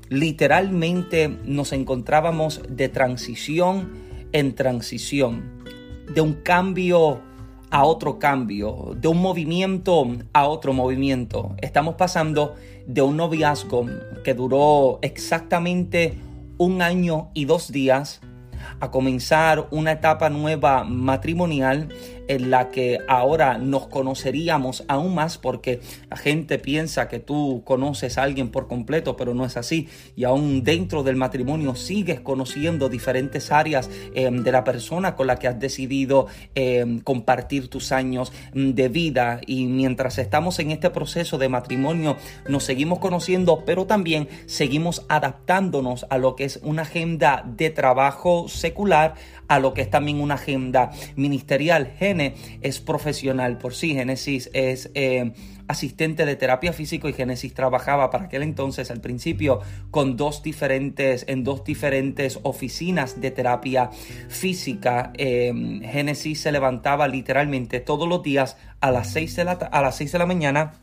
literalmente 0.09 1.27
nos 1.45 1.71
encontrábamos 1.73 2.61
de 2.67 2.89
transición 2.89 3.89
en 4.31 4.55
transición, 4.55 5.63
de 6.13 6.21
un 6.21 6.33
cambio 6.33 7.21
a 7.69 7.83
otro 7.83 8.17
cambio, 8.17 8.95
de 8.95 9.07
un 9.07 9.21
movimiento 9.21 10.07
a 10.33 10.47
otro 10.47 10.73
movimiento. 10.73 11.55
Estamos 11.61 11.95
pasando 11.95 12.55
de 12.87 13.01
un 13.01 13.17
noviazgo 13.17 13.85
que 14.23 14.33
duró 14.33 14.99
exactamente 15.03 16.17
un 16.57 16.81
año 16.81 17.29
y 17.33 17.45
dos 17.45 17.71
días 17.71 18.21
a 18.79 18.91
comenzar 18.91 19.67
una 19.71 19.91
etapa 19.91 20.29
nueva 20.29 20.83
matrimonial 20.83 21.89
en 22.29 22.51
la 22.51 22.69
que 22.69 23.00
ahora 23.07 23.57
nos 23.57 23.88
conoceríamos 23.88 24.86
aún 24.88 25.15
más 25.15 25.38
porque 25.38 25.81
la 26.09 26.15
gente 26.15 26.59
piensa 26.59 27.09
que 27.09 27.19
tú 27.19 27.63
conoces 27.65 28.17
a 28.17 28.24
alguien 28.24 28.50
por 28.50 28.67
completo, 28.67 29.17
pero 29.17 29.33
no 29.33 29.45
es 29.45 29.57
así. 29.57 29.89
Y 30.15 30.24
aún 30.24 30.63
dentro 30.63 31.03
del 31.03 31.15
matrimonio 31.15 31.75
sigues 31.75 32.19
conociendo 32.21 32.88
diferentes 32.88 33.51
áreas 33.51 33.89
em, 34.13 34.43
de 34.43 34.51
la 34.51 34.63
persona 34.63 35.15
con 35.15 35.27
la 35.27 35.38
que 35.38 35.48
has 35.48 35.59
decidido 35.59 36.27
em, 36.53 37.00
compartir 37.00 37.67
tus 37.67 37.91
años 37.91 38.31
mm, 38.53 38.71
de 38.71 38.89
vida. 38.89 39.41
Y 39.48 39.65
mientras 39.65 40.19
estamos 40.19 40.59
en 40.59 40.69
este 40.69 40.91
proceso 40.91 41.39
de 41.39 41.50
matrimonio, 41.50 42.15
nos 42.48 42.63
seguimos 42.63 43.00
conociendo, 43.00 43.63
pero 43.65 43.88
también 43.88 44.29
seguimos 44.45 45.03
adaptándonos 45.09 46.05
a 46.12 46.19
lo 46.19 46.36
que 46.36 46.45
es 46.45 46.59
una 46.62 46.83
agenda 46.83 47.43
de 47.57 47.71
trabajo 47.71 48.48
secular, 48.48 49.15
a 49.49 49.59
lo 49.59 49.73
que 49.73 49.81
es 49.81 49.89
también 49.89 50.21
una 50.21 50.35
agenda 50.35 50.91
ministerial 51.17 51.93
es 52.61 52.79
profesional 52.79 53.57
por 53.57 53.73
sí. 53.73 53.93
Génesis 53.93 54.49
es 54.53 54.91
eh, 54.93 55.33
asistente 55.67 56.25
de 56.25 56.35
terapia 56.35 56.71
físico 56.71 57.09
y 57.09 57.13
Génesis 57.13 57.53
trabajaba 57.53 58.09
para 58.09 58.25
aquel 58.25 58.43
entonces 58.43 58.89
al 58.91 59.01
principio 59.01 59.59
con 59.91 60.15
dos 60.15 60.43
diferentes, 60.43 61.25
en 61.27 61.43
dos 61.43 61.63
diferentes 61.63 62.39
oficinas 62.43 63.19
de 63.19 63.31
terapia 63.31 63.89
física. 64.29 65.11
Eh, 65.17 65.51
Génesis 65.83 66.41
se 66.41 66.51
levantaba 66.51 67.07
literalmente 67.07 67.79
todos 67.79 68.07
los 68.07 68.23
días 68.23 68.55
a 68.79 68.91
las 68.91 69.11
6 69.11 69.35
de 69.35 69.43
la, 69.43 69.51
a 69.51 69.81
las 69.81 69.97
6 69.97 70.11
de 70.11 70.19
la 70.19 70.25
mañana 70.25 70.73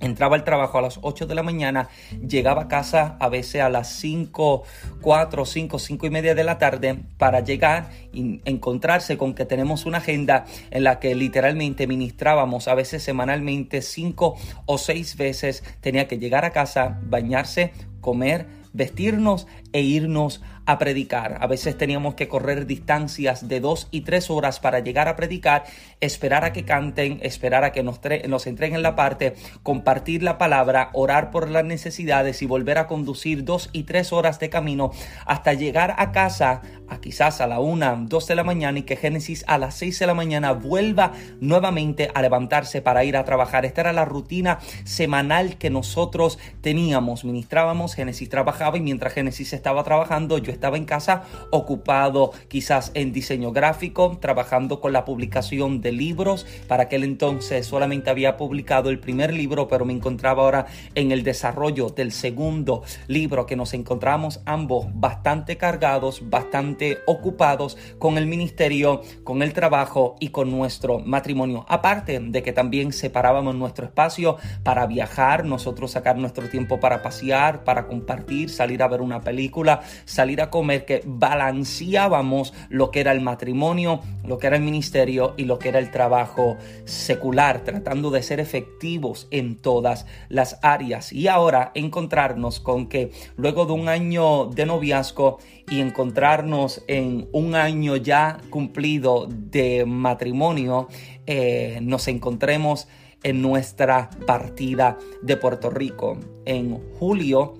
Entraba 0.00 0.36
al 0.36 0.44
trabajo 0.44 0.78
a 0.78 0.82
las 0.82 0.98
8 1.02 1.26
de 1.26 1.34
la 1.34 1.42
mañana, 1.42 1.88
llegaba 2.26 2.62
a 2.62 2.68
casa 2.68 3.16
a 3.20 3.28
veces 3.28 3.60
a 3.60 3.68
las 3.68 3.92
5, 3.96 4.62
4, 5.00 5.44
5, 5.44 5.78
5 5.78 6.06
y 6.06 6.10
media 6.10 6.34
de 6.34 6.44
la 6.44 6.58
tarde 6.58 6.98
para 7.18 7.40
llegar 7.40 7.90
y 8.12 8.40
encontrarse 8.44 9.18
con 9.18 9.34
que 9.34 9.44
tenemos 9.44 9.86
una 9.86 9.98
agenda 9.98 10.46
en 10.70 10.84
la 10.84 10.98
que 10.98 11.14
literalmente 11.14 11.86
ministrábamos 11.86 12.66
a 12.68 12.74
veces 12.74 13.02
semanalmente 13.02 13.82
5 13.82 14.36
o 14.66 14.78
6 14.78 15.16
veces. 15.16 15.62
Tenía 15.80 16.08
que 16.08 16.18
llegar 16.18 16.44
a 16.44 16.50
casa, 16.50 16.98
bañarse, 17.02 17.72
comer, 18.00 18.46
vestirnos 18.72 19.46
e 19.72 19.80
irnos 19.82 20.40
a 20.70 20.78
predicar. 20.78 21.38
A 21.40 21.46
veces 21.48 21.76
teníamos 21.76 22.14
que 22.14 22.28
correr 22.28 22.66
distancias 22.66 23.48
de 23.48 23.58
dos 23.58 23.88
y 23.90 24.02
tres 24.02 24.30
horas 24.30 24.60
para 24.60 24.78
llegar 24.78 25.08
a 25.08 25.16
predicar, 25.16 25.64
esperar 26.00 26.44
a 26.44 26.52
que 26.52 26.64
canten, 26.64 27.18
esperar 27.22 27.64
a 27.64 27.72
que 27.72 27.82
nos, 27.82 28.00
nos 28.28 28.46
entreguen 28.46 28.82
la 28.82 28.94
parte, 28.94 29.34
compartir 29.64 30.22
la 30.22 30.38
palabra, 30.38 30.90
orar 30.92 31.32
por 31.32 31.50
las 31.50 31.64
necesidades 31.64 32.40
y 32.42 32.46
volver 32.46 32.78
a 32.78 32.86
conducir 32.86 33.44
dos 33.44 33.68
y 33.72 33.82
tres 33.82 34.12
horas 34.12 34.38
de 34.38 34.48
camino 34.48 34.92
hasta 35.26 35.54
llegar 35.54 35.94
a 35.98 36.12
casa 36.12 36.62
a 36.88 37.00
quizás 37.00 37.40
a 37.40 37.46
la 37.46 37.60
una, 37.60 37.96
dos 37.96 38.28
de 38.28 38.36
la 38.36 38.44
mañana 38.44 38.78
y 38.78 38.82
que 38.82 38.96
Génesis 38.96 39.44
a 39.48 39.58
las 39.58 39.74
seis 39.74 39.98
de 39.98 40.06
la 40.06 40.14
mañana 40.14 40.52
vuelva 40.52 41.12
nuevamente 41.40 42.10
a 42.14 42.22
levantarse 42.22 42.80
para 42.80 43.04
ir 43.04 43.16
a 43.16 43.24
trabajar. 43.24 43.64
Esta 43.64 43.80
era 43.80 43.92
la 43.92 44.04
rutina 44.04 44.58
semanal 44.84 45.58
que 45.58 45.70
nosotros 45.70 46.38
teníamos. 46.60 47.24
Ministrábamos, 47.24 47.94
Génesis 47.94 48.28
trabajaba 48.28 48.76
y 48.76 48.80
mientras 48.80 49.12
Génesis 49.12 49.52
estaba 49.52 49.82
trabajando, 49.82 50.38
yo 50.38 50.52
estaba 50.52 50.59
en 50.68 50.84
casa 50.84 51.24
ocupado 51.50 52.32
quizás 52.48 52.90
en 52.94 53.12
diseño 53.12 53.52
gráfico, 53.52 54.18
trabajando 54.20 54.80
con 54.80 54.92
la 54.92 55.04
publicación 55.04 55.80
de 55.80 55.92
libros. 55.92 56.46
Para 56.68 56.84
aquel 56.84 57.04
entonces 57.04 57.66
solamente 57.66 58.10
había 58.10 58.36
publicado 58.36 58.90
el 58.90 59.00
primer 59.00 59.32
libro, 59.32 59.68
pero 59.68 59.84
me 59.84 59.92
encontraba 59.92 60.42
ahora 60.42 60.66
en 60.94 61.12
el 61.12 61.22
desarrollo 61.22 61.88
del 61.90 62.12
segundo 62.12 62.82
libro 63.08 63.46
que 63.46 63.56
nos 63.56 63.74
encontramos 63.74 64.40
ambos 64.44 64.86
bastante 64.92 65.56
cargados, 65.56 66.28
bastante 66.28 66.98
ocupados 67.06 67.76
con 67.98 68.18
el 68.18 68.26
ministerio, 68.26 69.02
con 69.24 69.42
el 69.42 69.52
trabajo 69.52 70.16
y 70.20 70.28
con 70.28 70.50
nuestro 70.50 70.98
matrimonio. 70.98 71.64
Aparte 71.68 72.18
de 72.20 72.42
que 72.42 72.52
también 72.52 72.92
separábamos 72.92 73.54
nuestro 73.54 73.86
espacio 73.86 74.36
para 74.62 74.86
viajar, 74.86 75.44
nosotros 75.44 75.92
sacar 75.92 76.16
nuestro 76.16 76.48
tiempo 76.48 76.80
para 76.80 77.02
pasear, 77.02 77.64
para 77.64 77.86
compartir, 77.86 78.50
salir 78.50 78.82
a 78.82 78.88
ver 78.88 79.00
una 79.00 79.20
película, 79.20 79.80
salir 80.04 80.39
a 80.40 80.50
comer, 80.50 80.84
que 80.84 81.02
balanceábamos 81.04 82.52
lo 82.68 82.90
que 82.90 83.00
era 83.00 83.12
el 83.12 83.20
matrimonio, 83.20 84.00
lo 84.24 84.38
que 84.38 84.46
era 84.46 84.56
el 84.56 84.62
ministerio 84.62 85.34
y 85.36 85.44
lo 85.44 85.58
que 85.58 85.68
era 85.68 85.78
el 85.78 85.90
trabajo 85.90 86.56
secular, 86.84 87.64
tratando 87.64 88.10
de 88.10 88.22
ser 88.22 88.40
efectivos 88.40 89.28
en 89.30 89.56
todas 89.56 90.06
las 90.28 90.58
áreas. 90.62 91.12
Y 91.12 91.28
ahora 91.28 91.72
encontrarnos 91.74 92.60
con 92.60 92.88
que 92.88 93.10
luego 93.36 93.66
de 93.66 93.72
un 93.72 93.88
año 93.88 94.46
de 94.46 94.66
noviazgo 94.66 95.38
y 95.68 95.80
encontrarnos 95.80 96.82
en 96.88 97.28
un 97.32 97.54
año 97.54 97.96
ya 97.96 98.38
cumplido 98.50 99.26
de 99.28 99.84
matrimonio, 99.86 100.88
eh, 101.26 101.78
nos 101.82 102.08
encontremos 102.08 102.88
en 103.22 103.42
nuestra 103.42 104.10
partida 104.26 104.98
de 105.22 105.36
Puerto 105.36 105.70
Rico. 105.70 106.18
En 106.44 106.78
julio 106.98 107.54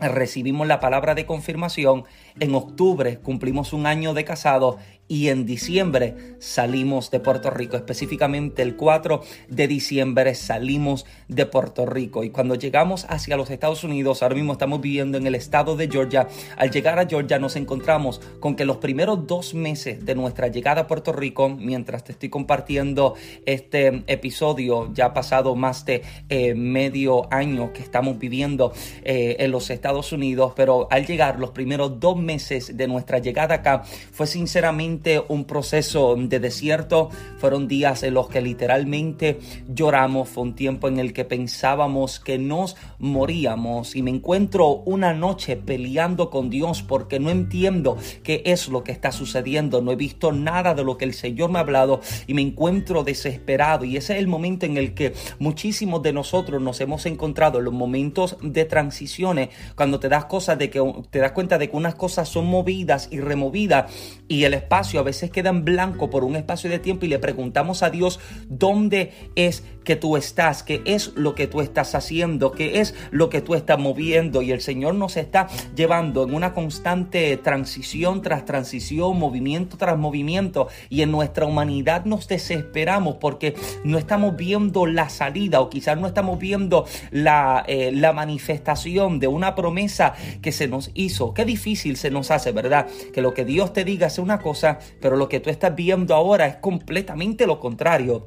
recibimos 0.00 0.66
la 0.66 0.80
palabra 0.80 1.14
de 1.14 1.26
confirmación, 1.26 2.04
en 2.38 2.54
octubre 2.54 3.18
cumplimos 3.18 3.72
un 3.72 3.86
año 3.86 4.14
de 4.14 4.24
casado 4.24 4.78
y 5.10 5.28
en 5.28 5.44
diciembre 5.44 6.14
salimos 6.38 7.10
de 7.10 7.18
Puerto 7.18 7.50
Rico, 7.50 7.76
específicamente 7.76 8.62
el 8.62 8.76
4 8.76 9.20
de 9.48 9.66
diciembre 9.66 10.36
salimos 10.36 11.04
de 11.26 11.46
Puerto 11.46 11.84
Rico. 11.84 12.22
Y 12.22 12.30
cuando 12.30 12.54
llegamos 12.54 13.06
hacia 13.08 13.36
los 13.36 13.50
Estados 13.50 13.82
Unidos, 13.82 14.22
ahora 14.22 14.36
mismo 14.36 14.52
estamos 14.52 14.80
viviendo 14.80 15.18
en 15.18 15.26
el 15.26 15.34
estado 15.34 15.74
de 15.74 15.88
Georgia, 15.88 16.28
al 16.56 16.70
llegar 16.70 17.00
a 17.00 17.08
Georgia 17.08 17.40
nos 17.40 17.56
encontramos 17.56 18.20
con 18.38 18.54
que 18.54 18.64
los 18.64 18.76
primeros 18.76 19.26
dos 19.26 19.52
meses 19.52 20.06
de 20.06 20.14
nuestra 20.14 20.46
llegada 20.46 20.82
a 20.82 20.86
Puerto 20.86 21.12
Rico, 21.12 21.48
mientras 21.48 22.04
te 22.04 22.12
estoy 22.12 22.28
compartiendo 22.28 23.14
este 23.46 24.04
episodio, 24.06 24.92
ya 24.94 25.06
ha 25.06 25.12
pasado 25.12 25.56
más 25.56 25.84
de 25.86 26.02
eh, 26.28 26.54
medio 26.54 27.26
año 27.34 27.72
que 27.72 27.82
estamos 27.82 28.16
viviendo 28.16 28.72
eh, 29.02 29.34
en 29.40 29.50
los 29.50 29.70
Estados 29.70 30.12
Unidos, 30.12 30.52
pero 30.54 30.86
al 30.88 31.04
llegar 31.04 31.40
los 31.40 31.50
primeros 31.50 31.98
dos 31.98 32.16
meses 32.16 32.76
de 32.76 32.86
nuestra 32.86 33.18
llegada 33.18 33.56
acá 33.56 33.82
fue 34.12 34.28
sinceramente 34.28 34.99
literalmente 35.00 35.24
un 35.32 35.44
proceso 35.44 36.14
de 36.16 36.40
desierto, 36.40 37.10
fueron 37.38 37.68
días 37.68 38.02
en 38.02 38.14
los 38.14 38.28
que 38.28 38.40
literalmente 38.40 39.38
lloramos, 39.68 40.28
fue 40.28 40.42
un 40.42 40.54
tiempo 40.54 40.88
en 40.88 40.98
el 40.98 41.12
que 41.12 41.24
pensábamos 41.24 42.20
que 42.20 42.38
nos 42.38 42.76
moríamos. 42.98 43.96
Y 43.96 44.02
me 44.02 44.10
encuentro 44.10 44.82
una 44.84 45.14
noche 45.14 45.56
peleando 45.56 46.30
con 46.30 46.50
Dios 46.50 46.82
porque 46.82 47.18
no 47.18 47.30
entiendo 47.30 47.96
qué 48.22 48.42
es 48.44 48.68
lo 48.68 48.84
que 48.84 48.92
está 48.92 49.12
sucediendo, 49.12 49.80
no 49.80 49.92
he 49.92 49.96
visto 49.96 50.32
nada 50.32 50.74
de 50.74 50.84
lo 50.84 50.98
que 50.98 51.06
el 51.06 51.14
Señor 51.14 51.50
me 51.50 51.58
ha 51.58 51.62
hablado 51.62 52.00
y 52.26 52.34
me 52.34 52.42
encuentro 52.42 53.02
desesperado. 53.02 53.84
Y 53.84 53.96
ese 53.96 54.14
es 54.14 54.18
el 54.18 54.28
momento 54.28 54.66
en 54.66 54.76
el 54.76 54.94
que 54.94 55.14
muchísimos 55.38 56.02
de 56.02 56.12
nosotros 56.12 56.60
nos 56.60 56.80
hemos 56.80 57.06
encontrado 57.06 57.58
en 57.58 57.64
los 57.64 57.74
momentos 57.74 58.36
de 58.42 58.64
transiciones, 58.64 59.48
cuando 59.74 59.98
te 59.98 60.08
das 60.08 60.26
cosas 60.26 60.58
de 60.58 60.68
que 60.68 60.80
te 61.10 61.18
das 61.20 61.32
cuenta 61.32 61.58
de 61.58 61.70
que 61.70 61.76
unas 61.76 61.94
cosas 61.94 62.28
son 62.28 62.46
movidas 62.46 63.08
y 63.10 63.20
removidas 63.20 63.90
y 64.28 64.44
el 64.44 64.54
espacio 64.54 64.89
a 64.98 65.02
veces 65.02 65.30
queda 65.30 65.50
en 65.50 65.64
blanco 65.64 66.10
por 66.10 66.24
un 66.24 66.36
espacio 66.36 66.70
de 66.70 66.78
tiempo 66.78 67.06
y 67.06 67.08
le 67.08 67.18
preguntamos 67.18 67.82
a 67.82 67.90
Dios 67.90 68.20
dónde 68.48 69.12
es 69.36 69.64
que 69.84 69.96
tú 69.96 70.16
estás, 70.16 70.62
qué 70.62 70.82
es 70.84 71.12
lo 71.16 71.34
que 71.34 71.46
tú 71.46 71.60
estás 71.60 71.94
haciendo, 71.94 72.52
qué 72.52 72.80
es 72.80 72.94
lo 73.10 73.30
que 73.30 73.40
tú 73.40 73.54
estás 73.54 73.78
moviendo 73.78 74.42
y 74.42 74.52
el 74.52 74.60
Señor 74.60 74.94
nos 74.94 75.16
está 75.16 75.48
llevando 75.74 76.22
en 76.24 76.34
una 76.34 76.54
constante 76.54 77.36
transición 77.36 78.22
tras 78.22 78.44
transición, 78.44 79.18
movimiento 79.18 79.76
tras 79.76 79.98
movimiento 79.98 80.68
y 80.88 81.02
en 81.02 81.10
nuestra 81.10 81.46
humanidad 81.46 82.04
nos 82.04 82.28
desesperamos 82.28 83.16
porque 83.16 83.54
no 83.84 83.98
estamos 83.98 84.36
viendo 84.36 84.86
la 84.86 85.08
salida 85.08 85.60
o 85.60 85.70
quizás 85.70 85.98
no 85.98 86.06
estamos 86.06 86.38
viendo 86.38 86.86
la, 87.10 87.64
eh, 87.66 87.90
la 87.92 88.12
manifestación 88.12 89.18
de 89.18 89.26
una 89.26 89.54
promesa 89.54 90.14
que 90.42 90.52
se 90.52 90.68
nos 90.68 90.90
hizo. 90.94 91.34
Qué 91.34 91.44
difícil 91.44 91.96
se 91.96 92.10
nos 92.10 92.30
hace, 92.30 92.52
¿verdad? 92.52 92.86
Que 93.12 93.22
lo 93.22 93.34
que 93.34 93.44
Dios 93.44 93.72
te 93.72 93.84
diga 93.84 94.10
sea 94.10 94.24
una 94.24 94.38
cosa, 94.38 94.69
pero 95.00 95.16
lo 95.16 95.28
que 95.28 95.40
tú 95.40 95.50
estás 95.50 95.74
viendo 95.74 96.14
ahora 96.14 96.46
es 96.46 96.56
completamente 96.56 97.46
lo 97.46 97.60
contrario 97.60 98.26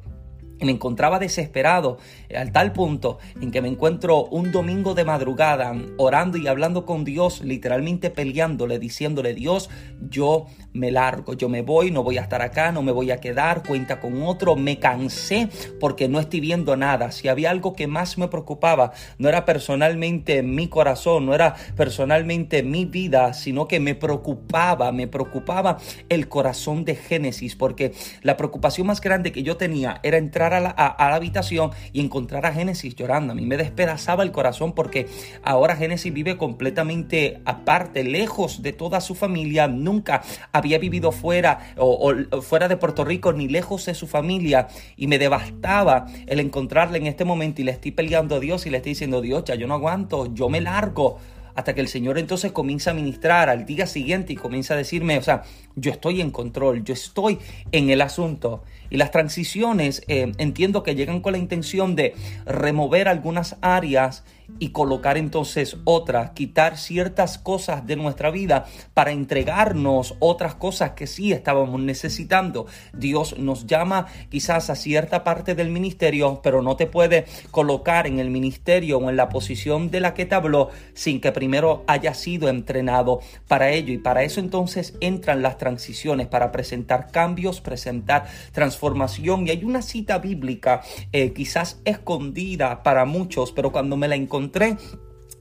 me 0.64 0.72
encontraba 0.72 1.18
desesperado 1.18 1.98
al 2.34 2.52
tal 2.52 2.72
punto 2.72 3.18
en 3.40 3.50
que 3.50 3.62
me 3.62 3.68
encuentro 3.68 4.24
un 4.26 4.50
domingo 4.52 4.94
de 4.94 5.04
madrugada 5.04 5.74
orando 5.96 6.38
y 6.38 6.46
hablando 6.46 6.84
con 6.84 7.04
Dios, 7.04 7.42
literalmente 7.42 8.10
peleándole, 8.10 8.78
diciéndole, 8.78 9.34
Dios, 9.34 9.70
yo 10.00 10.46
me 10.72 10.90
largo, 10.90 11.34
yo 11.34 11.48
me 11.48 11.62
voy, 11.62 11.90
no 11.90 12.02
voy 12.02 12.18
a 12.18 12.22
estar 12.22 12.42
acá, 12.42 12.72
no 12.72 12.82
me 12.82 12.92
voy 12.92 13.10
a 13.10 13.20
quedar, 13.20 13.62
cuenta 13.62 14.00
con 14.00 14.22
otro, 14.22 14.56
me 14.56 14.78
cansé 14.78 15.48
porque 15.78 16.08
no 16.08 16.18
estoy 16.18 16.40
viendo 16.40 16.76
nada. 16.76 17.12
Si 17.12 17.28
había 17.28 17.50
algo 17.50 17.74
que 17.74 17.86
más 17.86 18.18
me 18.18 18.28
preocupaba, 18.28 18.92
no 19.18 19.28
era 19.28 19.44
personalmente 19.44 20.42
mi 20.42 20.68
corazón, 20.68 21.26
no 21.26 21.34
era 21.34 21.54
personalmente 21.76 22.62
mi 22.62 22.84
vida, 22.84 23.34
sino 23.34 23.68
que 23.68 23.78
me 23.78 23.94
preocupaba, 23.94 24.90
me 24.92 25.06
preocupaba 25.06 25.78
el 26.08 26.28
corazón 26.28 26.84
de 26.84 26.96
Génesis, 26.96 27.54
porque 27.54 27.92
la 28.22 28.36
preocupación 28.36 28.86
más 28.86 29.00
grande 29.00 29.32
que 29.32 29.42
yo 29.42 29.56
tenía 29.56 30.00
era 30.02 30.18
entrar 30.18 30.53
a 30.54 30.60
la, 30.60 30.70
habitación 31.14 31.70
y 31.92 32.00
encontrar 32.00 32.46
a 32.46 32.52
Génesis 32.52 32.94
llorando. 32.94 33.32
A 33.32 33.36
mí 33.36 33.46
me 33.46 33.56
despedazaba 33.56 34.22
el 34.22 34.32
corazón 34.32 34.72
porque 34.72 35.06
ahora 35.42 35.76
Génesis 35.76 36.12
vive 36.12 36.36
completamente 36.36 37.40
aparte, 37.44 38.04
lejos 38.04 38.62
de 38.62 38.72
toda 38.72 39.00
su 39.00 39.14
familia. 39.14 39.68
Nunca 39.68 40.22
había 40.52 40.78
vivido 40.78 41.12
fuera 41.12 41.74
o, 41.76 42.12
fuera 42.42 42.68
de 42.68 42.76
Puerto 42.76 43.04
Rico 43.04 43.32
ni 43.32 43.48
lejos 43.48 43.86
de 43.86 43.94
su 43.94 44.06
familia 44.06 44.68
y 44.96 45.06
me 45.06 45.18
devastaba 45.18 46.06
el 46.26 46.40
encontrarle 46.40 46.98
en 46.98 47.06
este 47.06 47.24
momento 47.24 47.60
y 47.60 47.64
le 47.64 47.72
estoy 47.72 47.90
peleando 47.90 48.36
a 48.36 48.40
Dios 48.40 48.66
y 48.66 48.70
le 48.70 48.78
estoy 48.78 48.92
diciendo, 48.92 49.20
Dios, 49.20 49.44
ya 49.44 49.54
yo 49.54 49.66
no 49.66 49.74
aguanto, 49.74 50.32
yo 50.34 50.48
me 50.48 50.60
largo 50.60 51.18
hasta 51.54 51.74
que 51.74 51.80
el 51.80 51.88
Señor 51.88 52.18
entonces 52.18 52.52
comienza 52.52 52.90
a 52.90 52.94
ministrar 52.94 53.48
al 53.48 53.66
día 53.66 53.86
siguiente 53.86 54.32
y 54.32 54.36
comienza 54.36 54.74
a 54.74 54.76
decirme, 54.76 55.18
o 55.18 55.22
sea, 55.22 55.42
yo 55.76 55.90
estoy 55.90 56.20
en 56.20 56.30
control, 56.30 56.84
yo 56.84 56.94
estoy 56.94 57.38
en 57.72 57.90
el 57.90 58.00
asunto. 58.00 58.62
Y 58.90 58.96
las 58.96 59.10
transiciones 59.10 60.02
eh, 60.08 60.32
entiendo 60.38 60.82
que 60.82 60.94
llegan 60.94 61.20
con 61.20 61.32
la 61.32 61.38
intención 61.38 61.96
de 61.96 62.14
remover 62.46 63.08
algunas 63.08 63.56
áreas 63.60 64.24
y 64.58 64.70
colocar 64.70 65.16
entonces 65.16 65.76
otras, 65.84 66.30
quitar 66.30 66.76
ciertas 66.76 67.38
cosas 67.38 67.86
de 67.86 67.96
nuestra 67.96 68.30
vida 68.30 68.66
para 68.92 69.12
entregarnos 69.12 70.14
otras 70.20 70.54
cosas 70.54 70.92
que 70.92 71.06
sí 71.06 71.32
estábamos 71.32 71.80
necesitando. 71.80 72.66
Dios 72.92 73.38
nos 73.38 73.66
llama 73.66 74.06
quizás 74.28 74.70
a 74.70 74.76
cierta 74.76 75.24
parte 75.24 75.54
del 75.54 75.70
ministerio, 75.70 76.40
pero 76.42 76.62
no 76.62 76.76
te 76.76 76.86
puede 76.86 77.24
colocar 77.50 78.06
en 78.06 78.18
el 78.18 78.30
ministerio 78.30 78.98
o 78.98 79.10
en 79.10 79.16
la 79.16 79.28
posición 79.28 79.90
de 79.90 80.00
la 80.00 80.14
que 80.14 80.26
te 80.26 80.34
habló 80.34 80.70
sin 80.92 81.20
que 81.20 81.32
primero 81.32 81.84
haya 81.86 82.14
sido 82.14 82.48
entrenado 82.48 83.20
para 83.48 83.70
ello. 83.70 83.92
Y 83.92 83.98
para 83.98 84.22
eso 84.22 84.40
entonces 84.40 84.94
entran 85.00 85.42
las 85.42 85.58
transiciones, 85.58 86.26
para 86.26 86.52
presentar 86.52 87.10
cambios, 87.10 87.60
presentar 87.60 88.26
transformación. 88.52 89.46
Y 89.46 89.50
hay 89.50 89.64
una 89.64 89.82
cita 89.82 90.18
bíblica 90.18 90.82
eh, 91.12 91.32
quizás 91.32 91.80
escondida 91.84 92.82
para 92.82 93.04
muchos, 93.04 93.52
pero 93.52 93.72
cuando 93.72 93.96
me 93.96 94.08
la 94.08 94.16
encontré, 94.16 94.33
encontré 94.34 94.76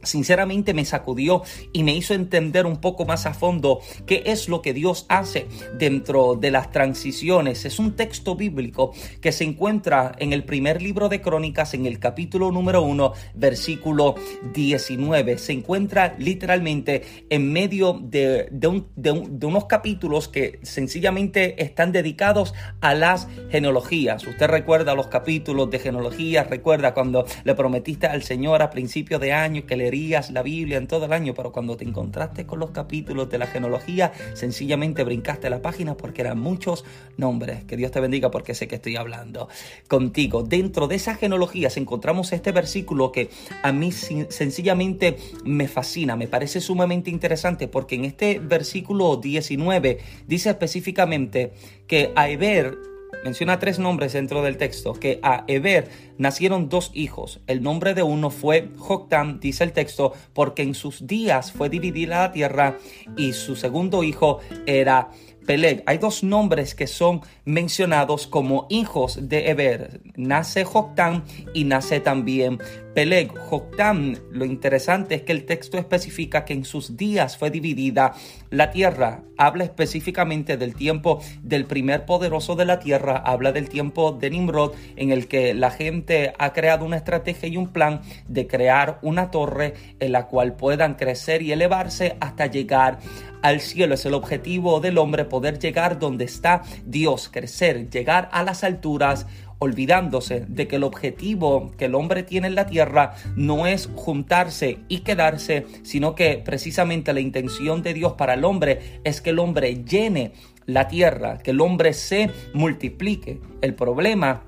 sinceramente 0.04 0.74
me 0.74 0.86
sacudió 0.86 1.44
y 1.72 1.84
me 1.84 1.96
hizo 1.96 2.14
entender 2.14 2.66
un 2.66 2.78
poco 2.78 3.06
más 3.06 3.26
a 3.26 3.34
fondo 3.34 3.80
qué 4.06 4.24
es 4.26 4.50
lo 4.50 4.62
que 4.62 4.74
Dios 4.74 5.06
hace 5.10 5.48
dentro 5.78 6.36
de 6.36 6.52
las 6.52 6.72
transiciones. 6.72 7.66
Es 7.66 7.80
un 7.80 7.96
texto 7.96 8.36
bíblico 8.36 8.94
que 9.22 9.32
se 9.32 9.44
encuentra 9.44 10.14
en 10.20 10.34
el 10.34 10.44
primer 10.44 10.82
libro 10.82 11.10
de 11.10 11.22
Crónicas, 11.22 11.74
en 11.74 11.86
el 11.86 12.00
capítulo 12.00 12.52
número 12.52 12.82
1, 12.84 13.14
versículo 13.36 14.16
19. 14.54 15.38
Se 15.38 15.54
encuentra 15.54 16.16
literalmente 16.18 17.04
en 17.30 17.52
medio 17.52 18.00
de, 18.02 18.48
de 18.52 19.46
unos 19.46 19.66
capítulos 19.66 20.28
que 20.28 20.60
sencillamente 20.64 21.62
están 21.64 21.92
dedicados 21.92 22.54
a 22.82 22.94
las 22.94 23.28
genealogías. 23.50 24.26
Usted 24.26 24.48
recuerda 24.48 24.96
los 24.96 25.08
capítulos 25.08 25.70
de 25.70 25.80
genealogías, 25.80 26.50
recuerda 26.50 26.94
cuando 26.94 27.26
le 27.44 27.56
prometiste 27.56 28.08
al 28.08 28.24
Señor 28.24 28.62
a 28.62 28.70
principio 28.70 29.20
de 29.20 29.34
año 29.34 29.66
que 29.66 29.78
le 29.78 29.92
la 30.32 30.42
Biblia 30.42 30.78
en 30.78 30.88
todo 30.88 31.06
el 31.06 31.14
año, 31.14 31.34
pero 31.36 31.52
cuando 31.52 31.78
te 31.78 31.86
encontraste 31.86 32.46
con 32.46 32.60
los 32.60 32.72
capítulos 32.72 33.30
de 33.30 33.38
la 33.38 33.46
genealogía, 33.46 34.12
sencillamente 34.34 35.04
brincaste 35.04 35.50
la 35.50 35.62
página 35.62 35.96
porque 35.96 36.22
eran 36.22 36.40
muchos 36.40 36.84
nombres. 37.16 37.64
Que 37.66 37.78
Dios 37.78 37.92
te 37.92 38.00
bendiga 38.00 38.32
porque 38.32 38.56
sé 38.56 38.68
que 38.68 38.76
estoy 38.76 38.96
hablando 38.96 39.50
contigo. 39.88 40.44
Dentro 40.44 40.88
de 40.88 40.96
esas 40.96 41.20
genealogías 41.20 41.78
encontramos 41.78 42.34
este 42.34 42.52
versículo 42.52 43.12
que 43.12 43.30
a 43.62 43.72
mí 43.72 43.92
sencillamente 43.92 45.18
me 45.46 45.68
fascina, 45.68 46.16
me 46.16 46.28
parece 46.28 46.60
sumamente 46.60 47.12
interesante 47.12 47.68
porque 47.68 47.96
en 47.96 48.06
este 48.06 48.40
versículo 48.40 49.18
19 49.18 50.00
dice 50.28 50.50
específicamente 50.50 51.54
que 51.88 52.12
a 52.16 52.30
Eber 52.30 52.93
menciona 53.24 53.60
tres 53.60 53.80
nombres 53.80 54.14
dentro 54.14 54.42
del 54.42 54.58
texto, 54.58 54.94
que 54.94 55.20
a 55.24 55.44
Eber 55.48 55.90
nacieron 56.18 56.70
dos 56.70 56.92
hijos. 56.94 57.42
El 57.48 57.64
nombre 57.64 57.94
de 57.94 58.04
uno 58.04 58.30
fue 58.30 58.70
Joctam, 58.78 59.40
dice 59.40 59.64
el 59.64 59.72
texto, 59.72 60.14
porque 60.34 60.62
en 60.62 60.76
sus 60.76 61.08
días 61.08 61.52
fue 61.52 61.70
dividida 61.70 62.22
la 62.22 62.32
tierra 62.32 62.78
y 63.18 63.34
su 63.34 63.56
segundo 63.56 64.04
hijo 64.04 64.40
era 64.66 65.10
Peleg. 65.46 65.84
Hay 65.86 65.98
dos 65.98 66.24
nombres 66.24 66.76
que 66.76 66.88
son 66.88 67.22
mencionados 67.46 68.28
como 68.28 68.68
hijos 68.70 69.30
de 69.30 69.50
Eber. 69.50 70.02
Nace 70.16 70.64
Joctam 70.64 71.24
y 71.54 71.66
nace 71.66 72.00
también 72.00 72.60
Peleg. 72.94 73.36
Joctam, 73.36 74.16
lo 74.32 74.46
interesante 74.46 75.16
es 75.16 75.22
que 75.24 75.32
el 75.32 75.46
texto 75.46 75.78
especifica 75.78 76.46
que 76.46 76.54
en 76.54 76.64
sus 76.64 76.96
días 76.96 77.38
fue 77.38 77.50
dividida 77.50 78.14
la 78.50 78.72
tierra. 78.72 79.24
Habla 79.38 79.64
específicamente 79.64 80.58
del 80.58 80.76
tiempo 80.76 81.22
del 81.42 81.66
primer 81.66 82.06
poderoso 82.06 82.56
de 82.56 82.66
la 82.66 82.80
tierra. 82.80 83.18
Habla 83.18 83.52
del 83.52 83.68
tiempo 83.68 84.12
de 84.12 84.30
Nimrod 84.30 84.74
en 84.96 85.12
el 85.12 85.28
que 85.28 85.54
la 85.54 85.72
gente 85.72 86.34
ha 86.38 86.54
creado 86.54 86.86
una 86.86 86.98
estrategia 86.98 87.50
y 87.50 87.58
un 87.58 87.68
plan 87.68 88.02
de 88.28 88.48
crear 88.48 89.00
una 89.02 89.32
torre 89.32 89.74
en 90.00 90.12
la 90.12 90.28
cual 90.28 90.56
puedan 90.56 90.96
crecer 90.96 91.42
y 91.42 91.52
elevarse 91.52 92.16
hasta 92.20 92.46
llegar 92.46 93.00
al 93.42 93.60
cielo. 93.60 93.96
Es 93.96 94.06
el 94.06 94.14
objetivo 94.14 94.80
del 94.80 94.98
hombre 94.98 95.26
poder 95.26 95.60
llegar 95.60 96.00
donde 96.00 96.26
está 96.26 96.64
Dios, 96.86 97.30
crecer, 97.34 97.90
llegar 97.90 98.30
a 98.32 98.44
las 98.44 98.64
alturas 98.64 99.28
olvidándose 99.60 100.46
de 100.48 100.68
que 100.68 100.78
el 100.78 100.84
objetivo 100.84 101.72
que 101.78 101.86
el 101.86 101.96
hombre 101.96 102.24
tiene 102.24 102.48
en 102.48 102.56
la 102.56 102.66
tierra 102.66 103.16
no 103.36 103.66
es 103.66 103.90
juntarse 103.96 104.80
y 104.88 105.00
quedarse, 105.00 105.66
sino 105.84 106.16
que 106.16 106.42
precisamente 106.44 107.14
la 107.14 107.20
intención 107.20 107.82
de 107.82 107.94
Dios 107.94 108.14
para 108.14 108.36
el 108.36 108.46
hombre 108.46 109.02
es 109.04 109.20
que 109.22 109.32
el 109.32 109.40
hombre 109.40 109.84
llene 109.84 110.34
la 110.66 110.88
tierra, 110.88 111.40
que 111.40 111.52
el 111.52 111.62
hombre 111.62 111.94
se 111.94 112.30
multiplique. 112.54 113.42
El 113.62 113.74
problema 113.74 114.44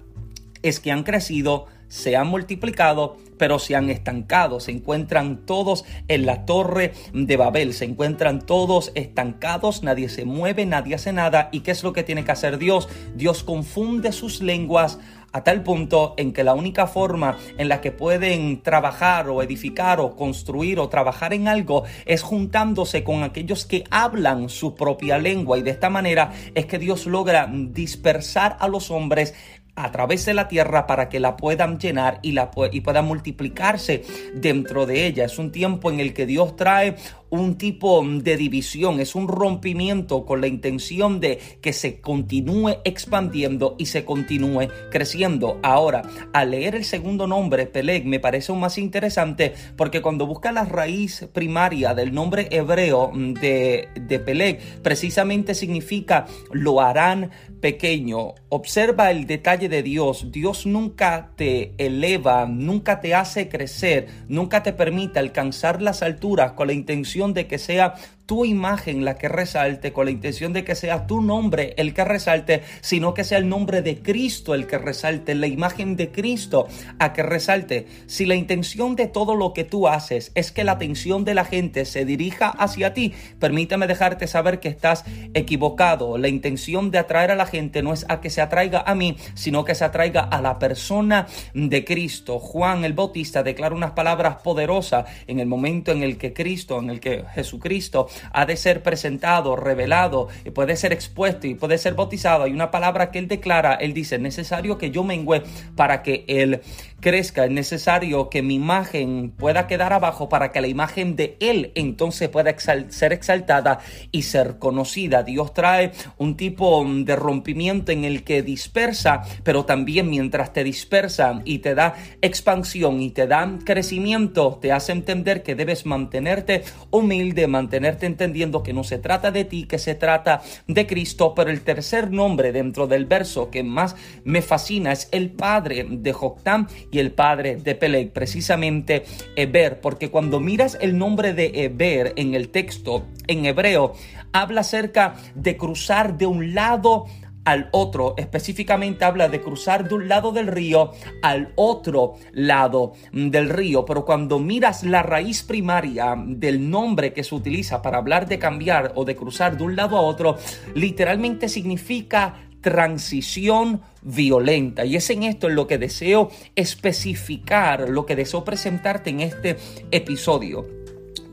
es 0.62 0.80
que 0.80 0.92
han 0.92 1.04
crecido, 1.04 1.68
se 1.88 2.16
han 2.16 2.28
multiplicado, 2.28 3.18
pero 3.38 3.60
se 3.60 3.76
han 3.76 3.90
estancado, 3.90 4.60
se 4.60 4.72
encuentran 4.72 5.46
todos 5.46 5.86
en 6.08 6.26
la 6.26 6.46
torre 6.46 6.94
de 7.14 7.38
Babel, 7.38 7.74
se 7.74 7.86
encuentran 7.86 8.42
todos 8.42 8.92
estancados, 8.96 9.84
nadie 9.84 10.10
se 10.10 10.26
mueve, 10.26 10.66
nadie 10.66 10.96
hace 10.96 11.14
nada. 11.14 11.50
¿Y 11.52 11.62
qué 11.62 11.72
es 11.72 11.84
lo 11.84 11.94
que 11.94 12.04
tiene 12.04 12.24
que 12.24 12.32
hacer 12.32 12.58
Dios? 12.58 12.90
Dios 13.16 13.44
confunde 13.44 14.12
sus 14.12 14.42
lenguas 14.42 15.00
a 15.36 15.44
tal 15.44 15.64
punto 15.64 16.14
en 16.16 16.32
que 16.32 16.46
la 16.46 16.54
única 16.54 16.88
forma 16.88 17.38
en 17.58 17.68
la 17.68 17.82
que 17.82 17.92
pueden 17.92 18.62
trabajar 18.62 19.28
o 19.28 19.44
edificar 19.44 20.00
o 20.00 20.16
construir 20.16 20.80
o 20.80 20.88
trabajar 20.88 21.34
en 21.34 21.50
algo 21.50 21.84
es 22.06 22.22
juntándose 22.22 23.04
con 23.04 23.22
aquellos 23.22 23.66
que 23.66 23.84
hablan 23.92 24.48
su 24.48 24.76
propia 24.76 25.18
lengua 25.18 25.58
y 25.58 25.62
de 25.62 25.72
esta 25.72 25.90
manera 25.90 26.32
es 26.54 26.68
que 26.68 26.80
Dios 26.80 27.06
logra 27.06 27.52
dispersar 27.52 28.56
a 28.62 28.70
los 28.70 28.90
hombres 28.92 29.34
a 29.76 29.92
través 29.92 30.26
de 30.26 30.34
la 30.34 30.48
tierra 30.48 30.88
para 30.88 31.10
que 31.10 31.20
la 31.20 31.36
puedan 31.36 31.80
llenar 31.80 32.20
y, 32.22 32.32
la, 32.32 32.52
y 32.72 32.82
pueda 32.82 33.02
multiplicarse 33.02 34.04
dentro 34.34 34.86
de 34.86 35.06
ella. 35.06 35.26
Es 35.26 35.38
un 35.38 35.52
tiempo 35.52 35.92
en 35.92 36.00
el 36.00 36.14
que 36.14 36.26
Dios 36.26 36.56
trae 36.56 36.96
un 37.40 37.58
tipo 37.58 38.04
de 38.06 38.38
división, 38.38 39.00
es 39.00 39.16
un 39.16 39.28
rompimiento 39.28 40.26
con 40.26 40.42
la 40.42 40.48
intención 40.48 41.20
de 41.20 41.40
que 41.62 41.74
se 41.74 42.00
continúe 42.02 42.78
expandiendo 42.84 43.76
y 43.78 43.88
se 43.88 44.06
continúe 44.06 44.68
creciendo. 44.92 45.60
Ahora, 45.64 46.04
al 46.34 46.52
leer 46.52 46.76
el 46.76 46.86
segundo 46.86 47.28
nombre, 47.28 47.66
Peleg, 47.66 48.06
me 48.06 48.20
parece 48.20 48.52
aún 48.52 48.62
más 48.62 48.78
interesante 48.78 49.54
porque 49.76 50.02
cuando 50.02 50.26
busca 50.26 50.52
la 50.52 50.66
raíz 50.66 51.28
primaria 51.34 51.94
del 51.94 52.14
nombre 52.14 52.48
hebreo 52.52 53.12
de, 53.14 53.90
de 54.00 54.20
Peleg, 54.20 54.60
precisamente 54.82 55.54
significa 55.54 56.26
lo 56.52 56.82
harán 56.82 57.32
pequeño. 57.66 58.36
Observa 58.50 59.10
el 59.10 59.26
detalle 59.26 59.70
de 59.70 59.82
Dios. 59.82 60.32
Dios 60.32 60.66
nunca 60.66 61.32
te 61.36 61.74
eleva, 61.78 62.46
nunca 62.46 63.02
te 63.02 63.16
hace 63.16 63.50
crecer, 63.50 64.08
nunca 64.28 64.62
te 64.62 64.72
permite 64.72 65.18
alcanzar 65.18 65.82
las 65.82 66.04
alturas 66.04 66.52
con 66.52 66.68
la 66.68 66.74
intención 66.74 67.25
de 67.34 67.48
que 67.48 67.58
sea 67.58 67.96
tu 68.26 68.46
imagen 68.46 69.06
la 69.06 69.18
que 69.18 69.30
resalte, 69.30 69.94
con 69.94 70.06
la 70.06 70.12
intención 70.12 70.54
de 70.54 70.64
que 70.64 70.76
sea 70.76 71.08
tu 71.08 71.22
nombre 71.22 71.74
el 71.78 71.94
que 71.94 72.04
resalte, 72.04 72.64
sino 72.82 73.14
que 73.14 73.24
sea 73.24 73.38
el 73.38 73.50
nombre 73.50 73.82
de 73.82 74.02
Cristo 74.02 74.56
el 74.56 74.68
que 74.68 74.78
resalte, 74.78 75.36
la 75.36 75.48
imagen 75.48 75.96
de 75.96 76.12
Cristo 76.12 76.68
a 77.00 77.14
que 77.14 77.24
resalte. 77.24 77.88
Si 78.08 78.26
la 78.26 78.36
intención 78.36 78.96
de 78.96 79.08
todo 79.08 79.36
lo 79.36 79.54
que 79.54 79.64
tú 79.64 79.88
haces 79.88 80.32
es 80.36 80.52
que 80.52 80.64
la 80.64 80.74
atención 80.74 81.26
de 81.26 81.34
la 81.34 81.46
gente 81.46 81.86
se 81.86 82.06
dirija 82.06 82.50
hacia 82.50 82.94
ti, 82.94 83.14
permítame 83.40 83.88
dejarte 83.88 84.28
saber 84.28 84.60
que 84.60 84.70
estás 84.70 85.06
equivocado. 85.34 86.18
La 86.18 86.28
intención 86.28 86.92
de 86.92 87.00
atraer 87.00 87.32
a 87.32 87.36
la 87.36 87.46
gente 87.46 87.82
no 87.82 87.94
es 87.94 88.06
a 88.10 88.22
que 88.22 88.30
se 88.30 88.42
atraiga 88.42 88.84
a 88.86 88.96
mí, 88.96 89.18
sino 89.36 89.66
que 89.66 89.76
se 89.76 89.86
atraiga 89.86 90.22
a 90.22 90.42
la 90.42 90.60
persona 90.60 91.28
de 91.54 91.86
Cristo. 91.86 92.40
Juan 92.40 92.86
el 92.86 92.94
Bautista 92.94 93.44
declara 93.44 93.76
unas 93.76 93.92
palabras 93.92 94.38
poderosas 94.44 95.06
en 95.28 95.40
el 95.40 95.48
momento 95.48 95.92
en 95.92 96.04
el 96.04 96.18
que 96.18 96.34
Cristo, 96.34 96.80
en 96.80 96.90
el 96.90 97.00
que 97.00 97.24
Jesucristo 97.34 98.08
ha 98.32 98.46
de 98.46 98.58
ser 98.58 98.84
presentado, 98.84 99.56
revelado, 99.56 100.28
y 100.44 100.52
puede 100.52 100.76
ser 100.76 100.94
expuesto 100.94 101.48
y 101.48 101.56
puede 101.56 101.78
ser 101.78 101.94
bautizado. 101.94 102.44
Hay 102.44 102.52
una 102.52 102.72
palabra 102.72 103.12
que 103.12 103.20
él 103.20 103.28
declara, 103.28 103.76
él 103.76 103.94
dice, 103.94 104.18
necesario 104.20 104.78
que 104.78 104.92
yo 104.92 105.04
mengüe 105.04 105.44
para 105.76 106.04
que 106.04 106.26
él 106.28 106.62
crezca, 107.06 107.46
es 107.46 107.52
necesario 107.52 108.30
que 108.30 108.42
mi 108.42 108.56
imagen 108.56 109.32
pueda 109.38 109.68
quedar 109.68 109.94
abajo 109.94 110.28
para 110.28 110.52
que 110.52 110.60
la 110.60 110.68
imagen 110.68 111.16
de 111.16 111.38
Él 111.40 111.72
entonces 111.76 112.30
pueda 112.30 112.56
ser 112.58 113.14
exaltada 113.14 113.80
y 114.12 114.24
ser 114.24 114.58
conocida. 114.58 115.22
Dios 115.22 115.54
trae 115.54 115.92
un 116.18 116.36
tipo 116.36 116.84
de 116.84 117.16
rompimiento 117.16 117.92
en 117.92 118.06
el 118.06 118.24
que 118.24 118.42
dispersa, 118.42 119.22
pero 119.44 119.66
también 119.66 120.10
mientras 120.10 120.52
te 120.52 120.64
dispersa 120.64 121.42
y 121.46 121.60
te 121.60 121.76
da 121.76 121.94
expansión 122.24 123.00
y 123.02 123.12
te 123.12 123.28
da 123.28 123.60
crecimiento, 123.64 124.58
te 124.60 124.72
hace 124.72 124.92
entender 124.92 125.44
que 125.44 125.54
debes 125.54 125.86
mantenerte 125.86 126.64
humilde, 126.90 127.48
mantenerte 127.48 128.05
entendiendo 128.06 128.64
que 128.64 128.74
no 128.74 128.84
se 128.84 128.98
trata 128.98 129.32
de 129.32 129.46
ti, 129.46 129.66
que 129.66 129.80
se 129.80 129.96
trata 129.96 130.42
de 130.68 130.88
Cristo. 130.88 131.34
Pero 131.36 131.50
el 131.50 131.62
tercer 131.62 132.12
nombre 132.12 132.52
dentro 132.52 132.88
del 132.88 133.06
verso 133.06 133.50
que 133.50 133.64
más 133.64 133.96
me 134.24 134.42
fascina 134.42 134.92
es 134.92 135.10
el 135.12 135.32
Padre 135.32 135.86
de 135.90 136.14
Joctán 136.14 136.68
y 136.92 137.00
el 137.00 137.12
padre 137.12 137.56
de 137.58 137.76
Peleg, 137.76 138.12
precisamente 138.12 139.04
Eber, 139.36 139.82
porque 139.82 140.10
cuando 140.10 140.40
miras 140.40 140.78
el 140.82 140.98
nombre 140.98 141.34
de 141.34 141.52
Eber 141.66 142.14
en 142.16 142.36
el 142.36 142.50
texto 142.50 143.06
en 143.28 143.46
hebreo, 143.46 143.94
habla 144.32 144.62
acerca 144.62 145.16
de 145.34 145.58
cruzar 145.58 146.18
de 146.18 146.26
un 146.26 146.54
lado 146.54 147.06
al 147.46 147.70
otro, 147.72 148.16
específicamente 148.18 149.06
habla 149.06 149.30
de 149.30 149.42
cruzar 149.42 149.88
de 149.88 149.96
un 149.96 150.08
lado 150.10 150.32
del 150.32 150.48
río 150.48 150.92
al 151.22 151.54
otro 151.56 152.16
lado 152.34 152.94
del 153.14 153.50
río, 153.50 153.86
pero 153.86 154.04
cuando 154.04 154.40
miras 154.40 154.84
la 154.84 155.04
raíz 155.04 155.44
primaria 155.44 156.16
del 156.26 156.70
nombre 156.70 157.14
que 157.14 157.24
se 157.24 157.36
utiliza 157.36 157.82
para 157.82 158.00
hablar 158.00 158.28
de 158.28 158.40
cambiar 158.40 158.92
o 158.96 159.06
de 159.06 159.16
cruzar 159.16 159.58
de 159.58 159.64
un 159.64 159.76
lado 159.76 159.98
a 159.98 160.02
otro, 160.02 160.38
literalmente 160.74 161.48
significa 161.48 162.42
transición 162.62 163.82
violenta. 164.02 164.86
Y 164.86 164.96
es 164.96 165.08
en 165.12 165.22
esto 165.22 165.48
en 165.48 165.56
lo 165.56 165.68
que 165.68 165.78
deseo 165.78 166.32
especificar, 166.56 167.90
lo 167.90 168.08
que 168.08 168.16
deseo 168.16 168.44
presentarte 168.44 169.12
en 169.12 169.20
este 169.20 169.58
episodio. 169.92 170.85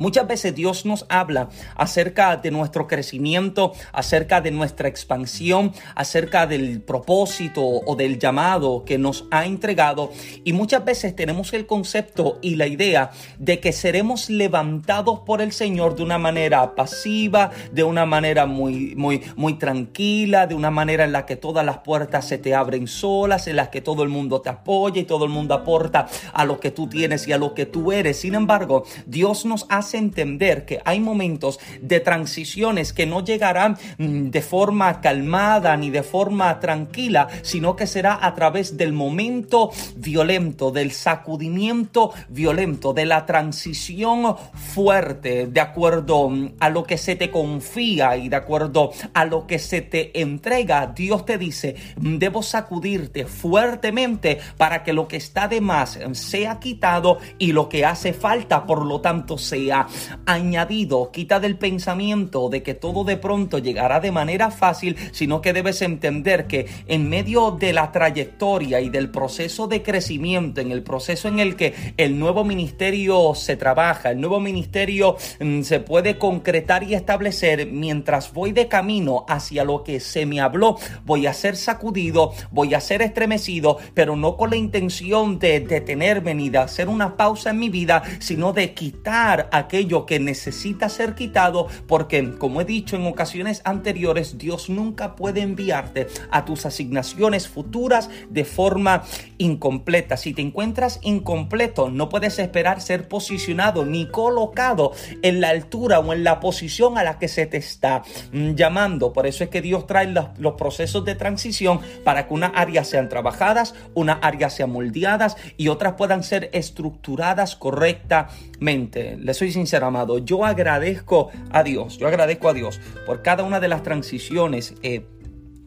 Muchas 0.03 0.27
veces 0.27 0.53
Dios 0.53 0.85
nos 0.85 1.07
habla 1.09 1.49
acerca 1.77 2.37
de 2.37 2.51
nuestro 2.51 2.89
crecimiento, 2.89 3.73
acerca 3.93 4.41
de 4.41 4.51
nuestra 4.51 4.89
expansión, 4.89 5.73
acerca 5.95 6.49
del 6.49 6.83
propósito 6.83 7.63
o 7.65 7.95
del 7.95 8.19
llamado 8.19 8.85
que 8.85 8.99
nos 8.99 9.27
ha 9.31 9.47
entregado 9.47 10.11
y 10.43 10.55
muchas 10.55 10.85
veces 10.85 11.15
tenemos 11.15 11.53
el 11.53 11.67
concepto 11.69 12.41
y 12.43 12.57
la 12.57 12.67
idea 12.67 13.13
de 13.39 13.61
que 13.61 13.71
seremos 13.71 14.29
levantados 14.29 15.21
por 15.21 15.41
el 15.41 15.53
Señor 15.53 15.95
de 15.95 16.03
una 16.03 16.19
manera 16.19 16.75
pasiva, 16.75 17.53
de 17.71 17.85
una 17.85 18.05
manera 18.05 18.47
muy 18.47 18.97
muy 18.97 19.23
muy 19.37 19.55
tranquila, 19.55 20.49
de 20.49 20.57
una 20.57 20.73
manera 20.73 21.05
en 21.05 21.13
la 21.13 21.27
que 21.27 21.37
todas 21.37 21.65
las 21.65 21.79
puertas 21.79 22.27
se 22.27 22.39
te 22.39 22.57
abren 22.57 22.89
solas, 22.89 23.47
en 23.47 23.55
la 23.55 23.71
que 23.71 23.81
todo 23.81 24.03
el 24.03 24.09
mundo 24.09 24.41
te 24.41 24.49
apoya 24.51 25.01
y 25.01 25.05
todo 25.05 25.27
el 25.27 25.31
mundo 25.31 25.55
aporta 25.55 26.09
a 26.33 26.45
lo 26.45 26.59
que 26.59 26.73
tú 26.73 26.89
tienes 26.89 27.29
y 27.29 27.33
a 27.33 27.39
lo 27.39 27.55
que 27.55 27.67
tú 27.67 27.93
eres. 27.93 28.19
Sin 28.19 28.35
embargo, 28.35 28.83
Dios 29.07 29.45
nos 29.45 29.65
entender 29.99 30.65
que 30.65 30.81
hay 30.85 31.01
momentos 31.01 31.59
de 31.81 32.01
transiciones 32.01 32.93
que 32.93 33.07
no 33.07 33.25
llegarán 33.25 33.77
mm, 33.99 34.31
de 34.31 34.43
forma 34.43 35.01
calmada 35.01 35.77
ni 35.77 35.91
de 35.91 36.03
forma 36.03 36.61
tranquila, 36.61 37.29
sino 37.43 37.77
que 37.77 37.87
será 37.87 38.19
a 38.21 38.35
través 38.35 38.77
del 38.77 38.93
momento 38.93 39.71
violento, 39.97 40.71
del 40.71 40.93
sacudimiento 40.93 42.13
violento, 42.29 42.93
de 42.93 43.07
la 43.07 43.27
transición 43.27 44.37
fuerte, 44.55 45.47
de 45.47 45.61
acuerdo 45.61 46.29
mm, 46.29 46.55
a 46.61 46.69
lo 46.71 46.85
que 46.85 46.99
se 46.99 47.17
te 47.17 47.31
confía 47.31 48.17
y 48.17 48.29
de 48.29 48.37
acuerdo 48.37 48.93
a 49.15 49.25
lo 49.25 49.47
que 49.47 49.59
se 49.59 49.83
te 49.83 50.21
entrega. 50.21 50.87
Dios 50.87 51.25
te 51.25 51.39
dice, 51.39 51.77
mm, 51.97 52.19
debo 52.19 52.43
sacudirte 52.43 53.27
fuertemente 53.27 54.39
para 54.57 54.83
que 54.83 54.93
lo 54.93 55.09
que 55.09 55.17
está 55.17 55.49
de 55.49 55.61
más 55.61 55.99
sea 56.13 56.59
quitado 56.59 57.19
y 57.39 57.53
lo 57.53 57.69
que 57.69 57.85
hace 57.85 58.13
falta, 58.13 58.65
por 58.67 58.85
lo 58.85 59.01
tanto, 59.01 59.39
sea 59.39 59.82
añadido. 60.27 61.11
Quita 61.13 61.41
del 61.41 61.57
pensamiento 61.57 62.49
de 62.49 62.63
que 62.63 62.75
todo 62.75 63.05
de 63.05 63.17
pronto 63.17 63.59
llegará 63.59 64.01
de 64.01 64.13
manera 64.13 64.51
fácil, 64.51 64.97
sino 65.13 65.41
que 65.41 65.53
debes 65.53 65.83
entender 65.83 66.47
que 66.47 66.67
en 66.87 67.09
medio 67.09 67.53
de 67.53 67.73
la 67.73 67.93
trayectoria 67.93 68.81
y 68.81 68.91
del 68.91 69.11
proceso 69.11 69.67
de 69.67 69.83
crecimiento, 69.83 70.61
en 70.61 70.71
el 70.71 70.83
proceso 70.83 71.29
en 71.29 71.41
el 71.41 71.57
que 71.57 71.75
el 71.97 72.19
nuevo 72.19 72.45
ministerio 72.45 73.35
se 73.35 73.57
trabaja, 73.57 74.11
el 74.11 74.21
nuevo 74.21 74.41
ministerio 74.41 75.17
mm, 75.41 75.63
se 75.63 75.81
puede 75.81 76.19
concretar 76.19 76.83
y 76.83 76.95
establecer, 76.95 77.67
mientras 77.67 78.33
voy 78.33 78.53
de 78.53 78.69
camino 78.69 79.25
hacia 79.29 79.65
lo 79.65 79.85
que 79.85 80.01
se 80.01 80.27
me 80.27 80.41
habló, 80.41 80.79
voy 81.05 81.27
a 81.27 81.33
ser 81.33 81.57
sacudido, 81.57 82.33
voy 82.51 82.75
a 82.75 82.81
ser 82.81 83.03
estremecido, 83.03 83.79
pero 83.95 84.17
no 84.17 84.37
con 84.37 84.51
la 84.51 84.57
intención 84.57 85.39
de 85.39 85.61
detenerme 85.61 86.35
ni 86.35 86.51
de 86.51 86.59
hacer 86.59 86.89
una 86.89 87.17
pausa 87.17 87.51
en 87.51 87.59
mi 87.59 87.69
vida, 87.69 88.03
sino 88.19 88.53
de 88.53 88.75
quitar 88.75 89.49
aquello 89.63 90.07
que 90.07 90.21
necesita 90.21 90.89
ser 90.89 91.15
quitado, 91.15 91.67
porque 91.87 92.37
como 92.39 92.61
he 92.61 92.65
dicho 92.65 92.97
en 92.97 93.07
ocasiones 93.07 93.63
anteriores, 93.65 94.39
Dios 94.39 94.69
nunca 94.69 95.17
puede 95.17 95.41
enviarte 95.41 96.07
a 96.31 96.45
tus 96.45 96.67
asignaciones 96.67 97.49
futuras 97.49 98.11
de 98.31 98.45
forma 98.45 99.03
incompleta. 99.39 100.17
Si 100.17 100.33
te 100.35 100.43
encuentras 100.43 100.99
incompleto, 101.03 101.91
no 101.91 102.09
puedes 102.09 102.39
esperar 102.39 102.81
ser 102.81 103.09
posicionado 103.09 103.85
ni 103.85 104.07
colocado 104.07 104.93
en 105.23 105.41
la 105.41 105.51
altura 105.51 105.99
o 106.01 106.13
en 106.13 106.25
la 106.25 106.41
posición 106.41 106.99
a 106.99 107.05
la 107.05 107.19
que 107.19 107.29
se 107.29 107.47
te 107.47 107.57
está 107.57 108.03
mm, 108.33 108.53
llamando. 108.55 109.13
Por 109.13 109.27
eso 109.27 109.45
es 109.45 109.51
que 109.51 109.63
Dios 109.63 109.87
trae 109.87 110.07
los, 110.07 110.55
procesos 110.57 111.05
de 111.05 111.15
transición 111.15 111.81
para 112.05 112.27
que 112.27 112.35
unas 112.35 112.53
áreas 112.55 112.89
sean 112.89 113.09
trabajadas, 113.09 113.75
unas 113.95 114.19
áreas 114.23 114.55
sean 114.55 114.71
moldeadas 114.71 115.37
y 115.57 115.69
otras 115.69 115.95
puedan 115.95 116.23
ser 116.23 116.51
estructuradas 116.53 117.57
correctamente. 117.57 119.17
Le 119.17 119.35
soy 119.35 119.52
sincero, 119.53 119.87
amado, 119.87 120.19
yo 120.19 120.45
agradezco 120.45 121.31
a 121.51 121.63
Dios, 121.63 121.99
yo 121.99 122.09
agradezco 122.09 122.49
a 122.49 122.53
Dios 122.53 122.81
por 123.07 123.23
cada 123.23 123.45
una 123.45 123.61
de 123.61 123.69
las 123.69 123.83
transiciones. 123.83 124.75
Eh, 124.83 125.05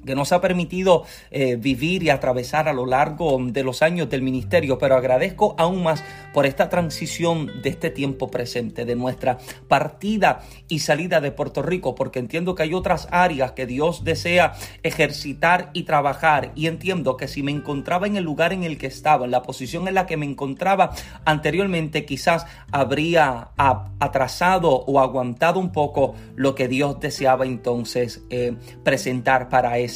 que 0.05 0.15
nos 0.15 0.31
ha 0.31 0.41
permitido 0.41 1.03
eh, 1.31 1.55
vivir 1.55 2.03
y 2.03 2.09
atravesar 2.09 2.67
a 2.69 2.73
lo 2.73 2.85
largo 2.85 3.37
de 3.41 3.63
los 3.63 3.81
años 3.81 4.09
del 4.09 4.21
ministerio, 4.21 4.77
pero 4.77 4.95
agradezco 4.95 5.55
aún 5.57 5.83
más 5.83 6.03
por 6.33 6.45
esta 6.45 6.69
transición 6.69 7.61
de 7.61 7.69
este 7.69 7.89
tiempo 7.89 8.29
presente, 8.29 8.85
de 8.85 8.95
nuestra 8.95 9.37
partida 9.67 10.41
y 10.67 10.79
salida 10.79 11.21
de 11.21 11.31
Puerto 11.31 11.61
Rico, 11.61 11.95
porque 11.95 12.19
entiendo 12.19 12.55
que 12.55 12.63
hay 12.63 12.73
otras 12.73 13.07
áreas 13.11 13.53
que 13.53 13.65
Dios 13.65 14.03
desea 14.03 14.53
ejercitar 14.83 15.71
y 15.73 15.83
trabajar, 15.83 16.51
y 16.55 16.67
entiendo 16.67 17.17
que 17.17 17.27
si 17.27 17.41
me 17.41 17.51
encontraba 17.51 18.07
en 18.07 18.17
el 18.17 18.23
lugar 18.23 18.53
en 18.53 18.63
el 18.63 18.77
que 18.77 18.87
estaba, 18.87 19.25
en 19.25 19.31
la 19.31 19.41
posición 19.41 19.87
en 19.87 19.95
la 19.95 20.05
que 20.05 20.17
me 20.17 20.25
encontraba 20.25 20.91
anteriormente, 21.25 22.05
quizás 22.05 22.45
habría 22.71 23.49
atrasado 23.99 24.69
o 24.69 24.99
aguantado 24.99 25.59
un 25.59 25.71
poco 25.71 26.15
lo 26.35 26.53
que 26.53 26.67
Dios 26.67 26.99
deseaba 26.99 27.45
entonces 27.45 28.23
eh, 28.29 28.55
presentar 28.83 29.49
para 29.49 29.77
eso 29.77 29.94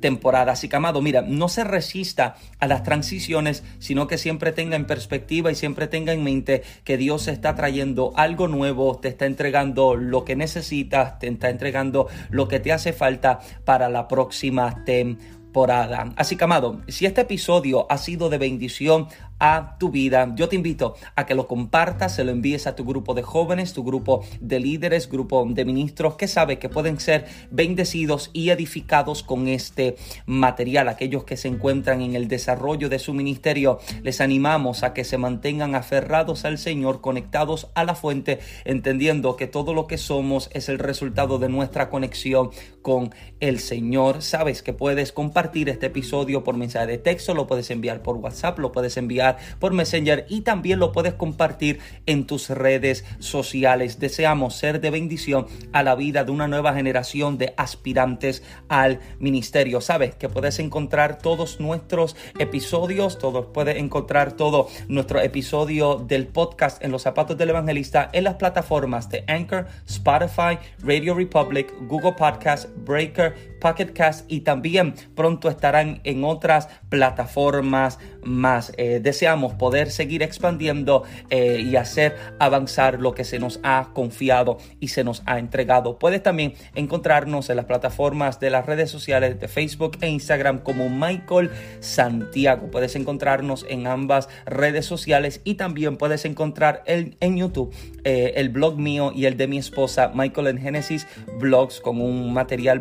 temporada. 0.00 0.52
Así 0.52 0.68
que, 0.68 0.76
amado, 0.76 1.02
mira, 1.02 1.22
no 1.22 1.48
se 1.48 1.64
resista 1.64 2.36
a 2.58 2.66
las 2.66 2.82
transiciones, 2.82 3.62
sino 3.78 4.06
que 4.06 4.18
siempre 4.18 4.52
tenga 4.52 4.76
en 4.76 4.86
perspectiva 4.86 5.50
y 5.50 5.54
siempre 5.54 5.86
tenga 5.86 6.12
en 6.12 6.24
mente 6.24 6.62
que 6.84 6.96
Dios 6.96 7.28
está 7.28 7.54
trayendo 7.54 8.12
algo 8.16 8.48
nuevo, 8.48 8.98
te 8.98 9.08
está 9.08 9.26
entregando 9.26 9.94
lo 9.94 10.24
que 10.24 10.36
necesitas, 10.36 11.18
te 11.18 11.28
está 11.28 11.50
entregando 11.50 12.08
lo 12.30 12.48
que 12.48 12.60
te 12.60 12.72
hace 12.72 12.92
falta 12.92 13.40
para 13.64 13.88
la 13.88 14.08
próxima 14.08 14.84
temporada. 14.84 16.12
Así 16.16 16.36
que, 16.36 16.44
amado, 16.44 16.82
si 16.88 17.06
este 17.06 17.22
episodio 17.22 17.90
ha 17.90 17.98
sido 17.98 18.28
de 18.28 18.38
bendición 18.38 19.08
a 19.38 19.76
tu 19.78 19.90
vida. 19.90 20.32
Yo 20.34 20.48
te 20.48 20.56
invito 20.56 20.94
a 21.14 21.26
que 21.26 21.34
lo 21.34 21.46
compartas, 21.46 22.14
se 22.14 22.24
lo 22.24 22.32
envíes 22.32 22.66
a 22.66 22.74
tu 22.74 22.84
grupo 22.84 23.14
de 23.14 23.22
jóvenes, 23.22 23.72
tu 23.72 23.84
grupo 23.84 24.24
de 24.40 24.60
líderes, 24.60 25.08
grupo 25.08 25.46
de 25.48 25.64
ministros 25.64 26.16
que 26.16 26.28
sabe 26.28 26.58
que 26.58 26.68
pueden 26.68 26.98
ser 27.00 27.26
bendecidos 27.50 28.30
y 28.32 28.50
edificados 28.50 29.22
con 29.22 29.48
este 29.48 29.96
material. 30.26 30.88
Aquellos 30.88 31.24
que 31.24 31.36
se 31.36 31.48
encuentran 31.48 32.02
en 32.02 32.14
el 32.14 32.28
desarrollo 32.28 32.88
de 32.88 32.98
su 32.98 33.14
ministerio, 33.14 33.78
les 34.02 34.20
animamos 34.20 34.82
a 34.82 34.92
que 34.92 35.04
se 35.04 35.18
mantengan 35.18 35.74
aferrados 35.74 36.44
al 36.44 36.58
Señor, 36.58 37.00
conectados 37.00 37.68
a 37.74 37.84
la 37.84 37.94
fuente, 37.94 38.40
entendiendo 38.64 39.36
que 39.36 39.46
todo 39.46 39.74
lo 39.74 39.86
que 39.86 39.98
somos 39.98 40.50
es 40.52 40.68
el 40.68 40.78
resultado 40.78 41.38
de 41.38 41.48
nuestra 41.48 41.90
conexión 41.90 42.50
con 42.82 43.14
el 43.40 43.60
Señor. 43.60 44.22
Sabes 44.22 44.62
que 44.62 44.72
puedes 44.72 45.12
compartir 45.12 45.68
este 45.68 45.86
episodio 45.86 46.42
por 46.44 46.56
mensaje 46.56 46.86
de 46.86 46.98
texto, 46.98 47.34
lo 47.34 47.46
puedes 47.46 47.70
enviar 47.70 48.02
por 48.02 48.16
WhatsApp, 48.16 48.58
lo 48.58 48.72
puedes 48.72 48.96
enviar 48.96 49.27
por 49.58 49.72
Messenger 49.72 50.26
y 50.28 50.42
también 50.42 50.78
lo 50.78 50.92
puedes 50.92 51.14
compartir 51.14 51.80
en 52.06 52.26
tus 52.26 52.50
redes 52.50 53.04
sociales. 53.18 53.98
Deseamos 53.98 54.56
ser 54.56 54.80
de 54.80 54.90
bendición 54.90 55.46
a 55.72 55.82
la 55.82 55.94
vida 55.94 56.24
de 56.24 56.30
una 56.30 56.48
nueva 56.48 56.74
generación 56.74 57.38
de 57.38 57.54
aspirantes 57.56 58.42
al 58.68 59.00
ministerio. 59.18 59.80
Sabes 59.80 60.14
que 60.14 60.28
puedes 60.28 60.58
encontrar 60.58 61.18
todos 61.18 61.60
nuestros 61.60 62.16
episodios, 62.38 63.18
todos 63.18 63.46
puedes 63.52 63.76
encontrar 63.76 64.32
todo 64.32 64.68
nuestro 64.88 65.20
episodio 65.20 65.96
del 65.96 66.26
podcast 66.26 66.82
en 66.82 66.92
los 66.92 67.02
zapatos 67.02 67.36
del 67.36 67.50
evangelista 67.50 68.08
en 68.12 68.24
las 68.24 68.34
plataformas 68.34 69.08
de 69.08 69.24
Anchor, 69.26 69.66
Spotify, 69.86 70.58
Radio 70.80 71.14
Republic, 71.14 71.72
Google 71.88 72.12
Podcast, 72.12 72.68
Breaker, 72.76 73.57
Pocket 73.60 73.92
Cast 73.92 74.30
y 74.30 74.40
también 74.40 74.94
pronto 75.14 75.48
estarán 75.48 76.00
en 76.04 76.24
otras 76.24 76.68
plataformas 76.88 77.98
más. 78.22 78.72
Eh, 78.76 79.00
deseamos 79.02 79.54
poder 79.54 79.90
seguir 79.90 80.22
expandiendo 80.22 81.04
eh, 81.30 81.60
y 81.64 81.76
hacer 81.76 82.16
avanzar 82.38 83.00
lo 83.00 83.14
que 83.14 83.24
se 83.24 83.38
nos 83.38 83.60
ha 83.62 83.90
confiado 83.94 84.58
y 84.80 84.88
se 84.88 85.04
nos 85.04 85.22
ha 85.26 85.38
entregado. 85.38 85.98
Puedes 85.98 86.22
también 86.22 86.54
encontrarnos 86.74 87.50
en 87.50 87.56
las 87.56 87.64
plataformas 87.64 88.40
de 88.40 88.50
las 88.50 88.66
redes 88.66 88.90
sociales 88.90 89.40
de 89.40 89.48
Facebook 89.48 89.98
e 90.00 90.08
Instagram 90.08 90.58
como 90.58 90.88
Michael 90.88 91.50
Santiago. 91.80 92.70
Puedes 92.70 92.96
encontrarnos 92.96 93.64
en 93.68 93.86
ambas 93.86 94.28
redes 94.46 94.86
sociales 94.86 95.40
y 95.44 95.54
también 95.54 95.96
puedes 95.96 96.24
encontrar 96.24 96.82
el, 96.86 97.16
en 97.20 97.36
YouTube 97.36 97.74
eh, 98.04 98.34
el 98.36 98.48
blog 98.48 98.78
mío 98.78 99.12
y 99.14 99.26
el 99.26 99.36
de 99.36 99.46
mi 99.46 99.58
esposa 99.58 100.12
Michael 100.14 100.48
en 100.48 100.58
Genesis 100.58 101.06
Blogs 101.38 101.80
con 101.80 102.00
un 102.00 102.32
material 102.32 102.78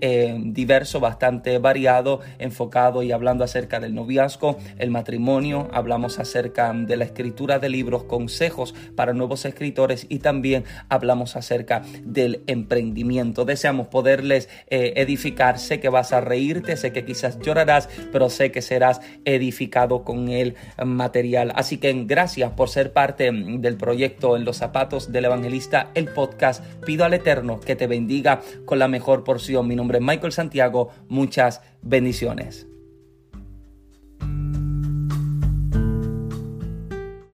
eh, 0.00 0.36
diverso, 0.38 1.00
bastante 1.00 1.58
variado, 1.58 2.20
enfocado 2.38 3.02
y 3.02 3.12
hablando 3.12 3.44
acerca 3.44 3.80
del 3.80 3.94
noviazgo, 3.94 4.56
el 4.78 4.90
matrimonio, 4.90 5.68
hablamos 5.72 6.18
acerca 6.18 6.72
de 6.72 6.96
la 6.96 7.04
escritura 7.04 7.58
de 7.58 7.68
libros, 7.68 8.04
consejos 8.04 8.74
para 8.94 9.12
nuevos 9.12 9.44
escritores 9.44 10.06
y 10.08 10.18
también 10.18 10.64
hablamos 10.88 11.36
acerca 11.36 11.82
del 12.04 12.42
emprendimiento. 12.46 13.44
Deseamos 13.44 13.88
poderles 13.88 14.48
eh, 14.68 14.94
edificar. 14.96 15.58
Sé 15.58 15.80
que 15.80 15.88
vas 15.88 16.12
a 16.12 16.20
reírte, 16.20 16.76
sé 16.76 16.92
que 16.92 17.04
quizás 17.04 17.38
llorarás, 17.40 17.88
pero 18.12 18.30
sé 18.30 18.50
que 18.50 18.62
serás 18.62 19.00
edificado 19.24 20.04
con 20.04 20.28
el 20.28 20.56
material. 20.84 21.52
Así 21.54 21.78
que 21.78 21.92
gracias 22.06 22.52
por 22.52 22.68
ser 22.68 22.92
parte 22.92 23.30
del 23.32 23.76
proyecto 23.76 24.36
En 24.36 24.44
los 24.44 24.56
zapatos 24.56 25.12
del 25.12 25.26
evangelista, 25.26 25.90
el 25.94 26.08
podcast. 26.08 26.64
Pido 26.84 27.04
al 27.04 27.14
Eterno 27.14 27.60
que 27.60 27.76
te 27.76 27.86
bendiga 27.86 28.40
con 28.64 28.78
la 28.78 28.88
mejor 28.88 29.24
porción 29.24 29.59
mi 29.62 29.76
nombre 29.76 29.98
es 29.98 30.04
Michael 30.04 30.32
Santiago. 30.32 30.90
Muchas 31.08 31.62
bendiciones. 31.82 32.69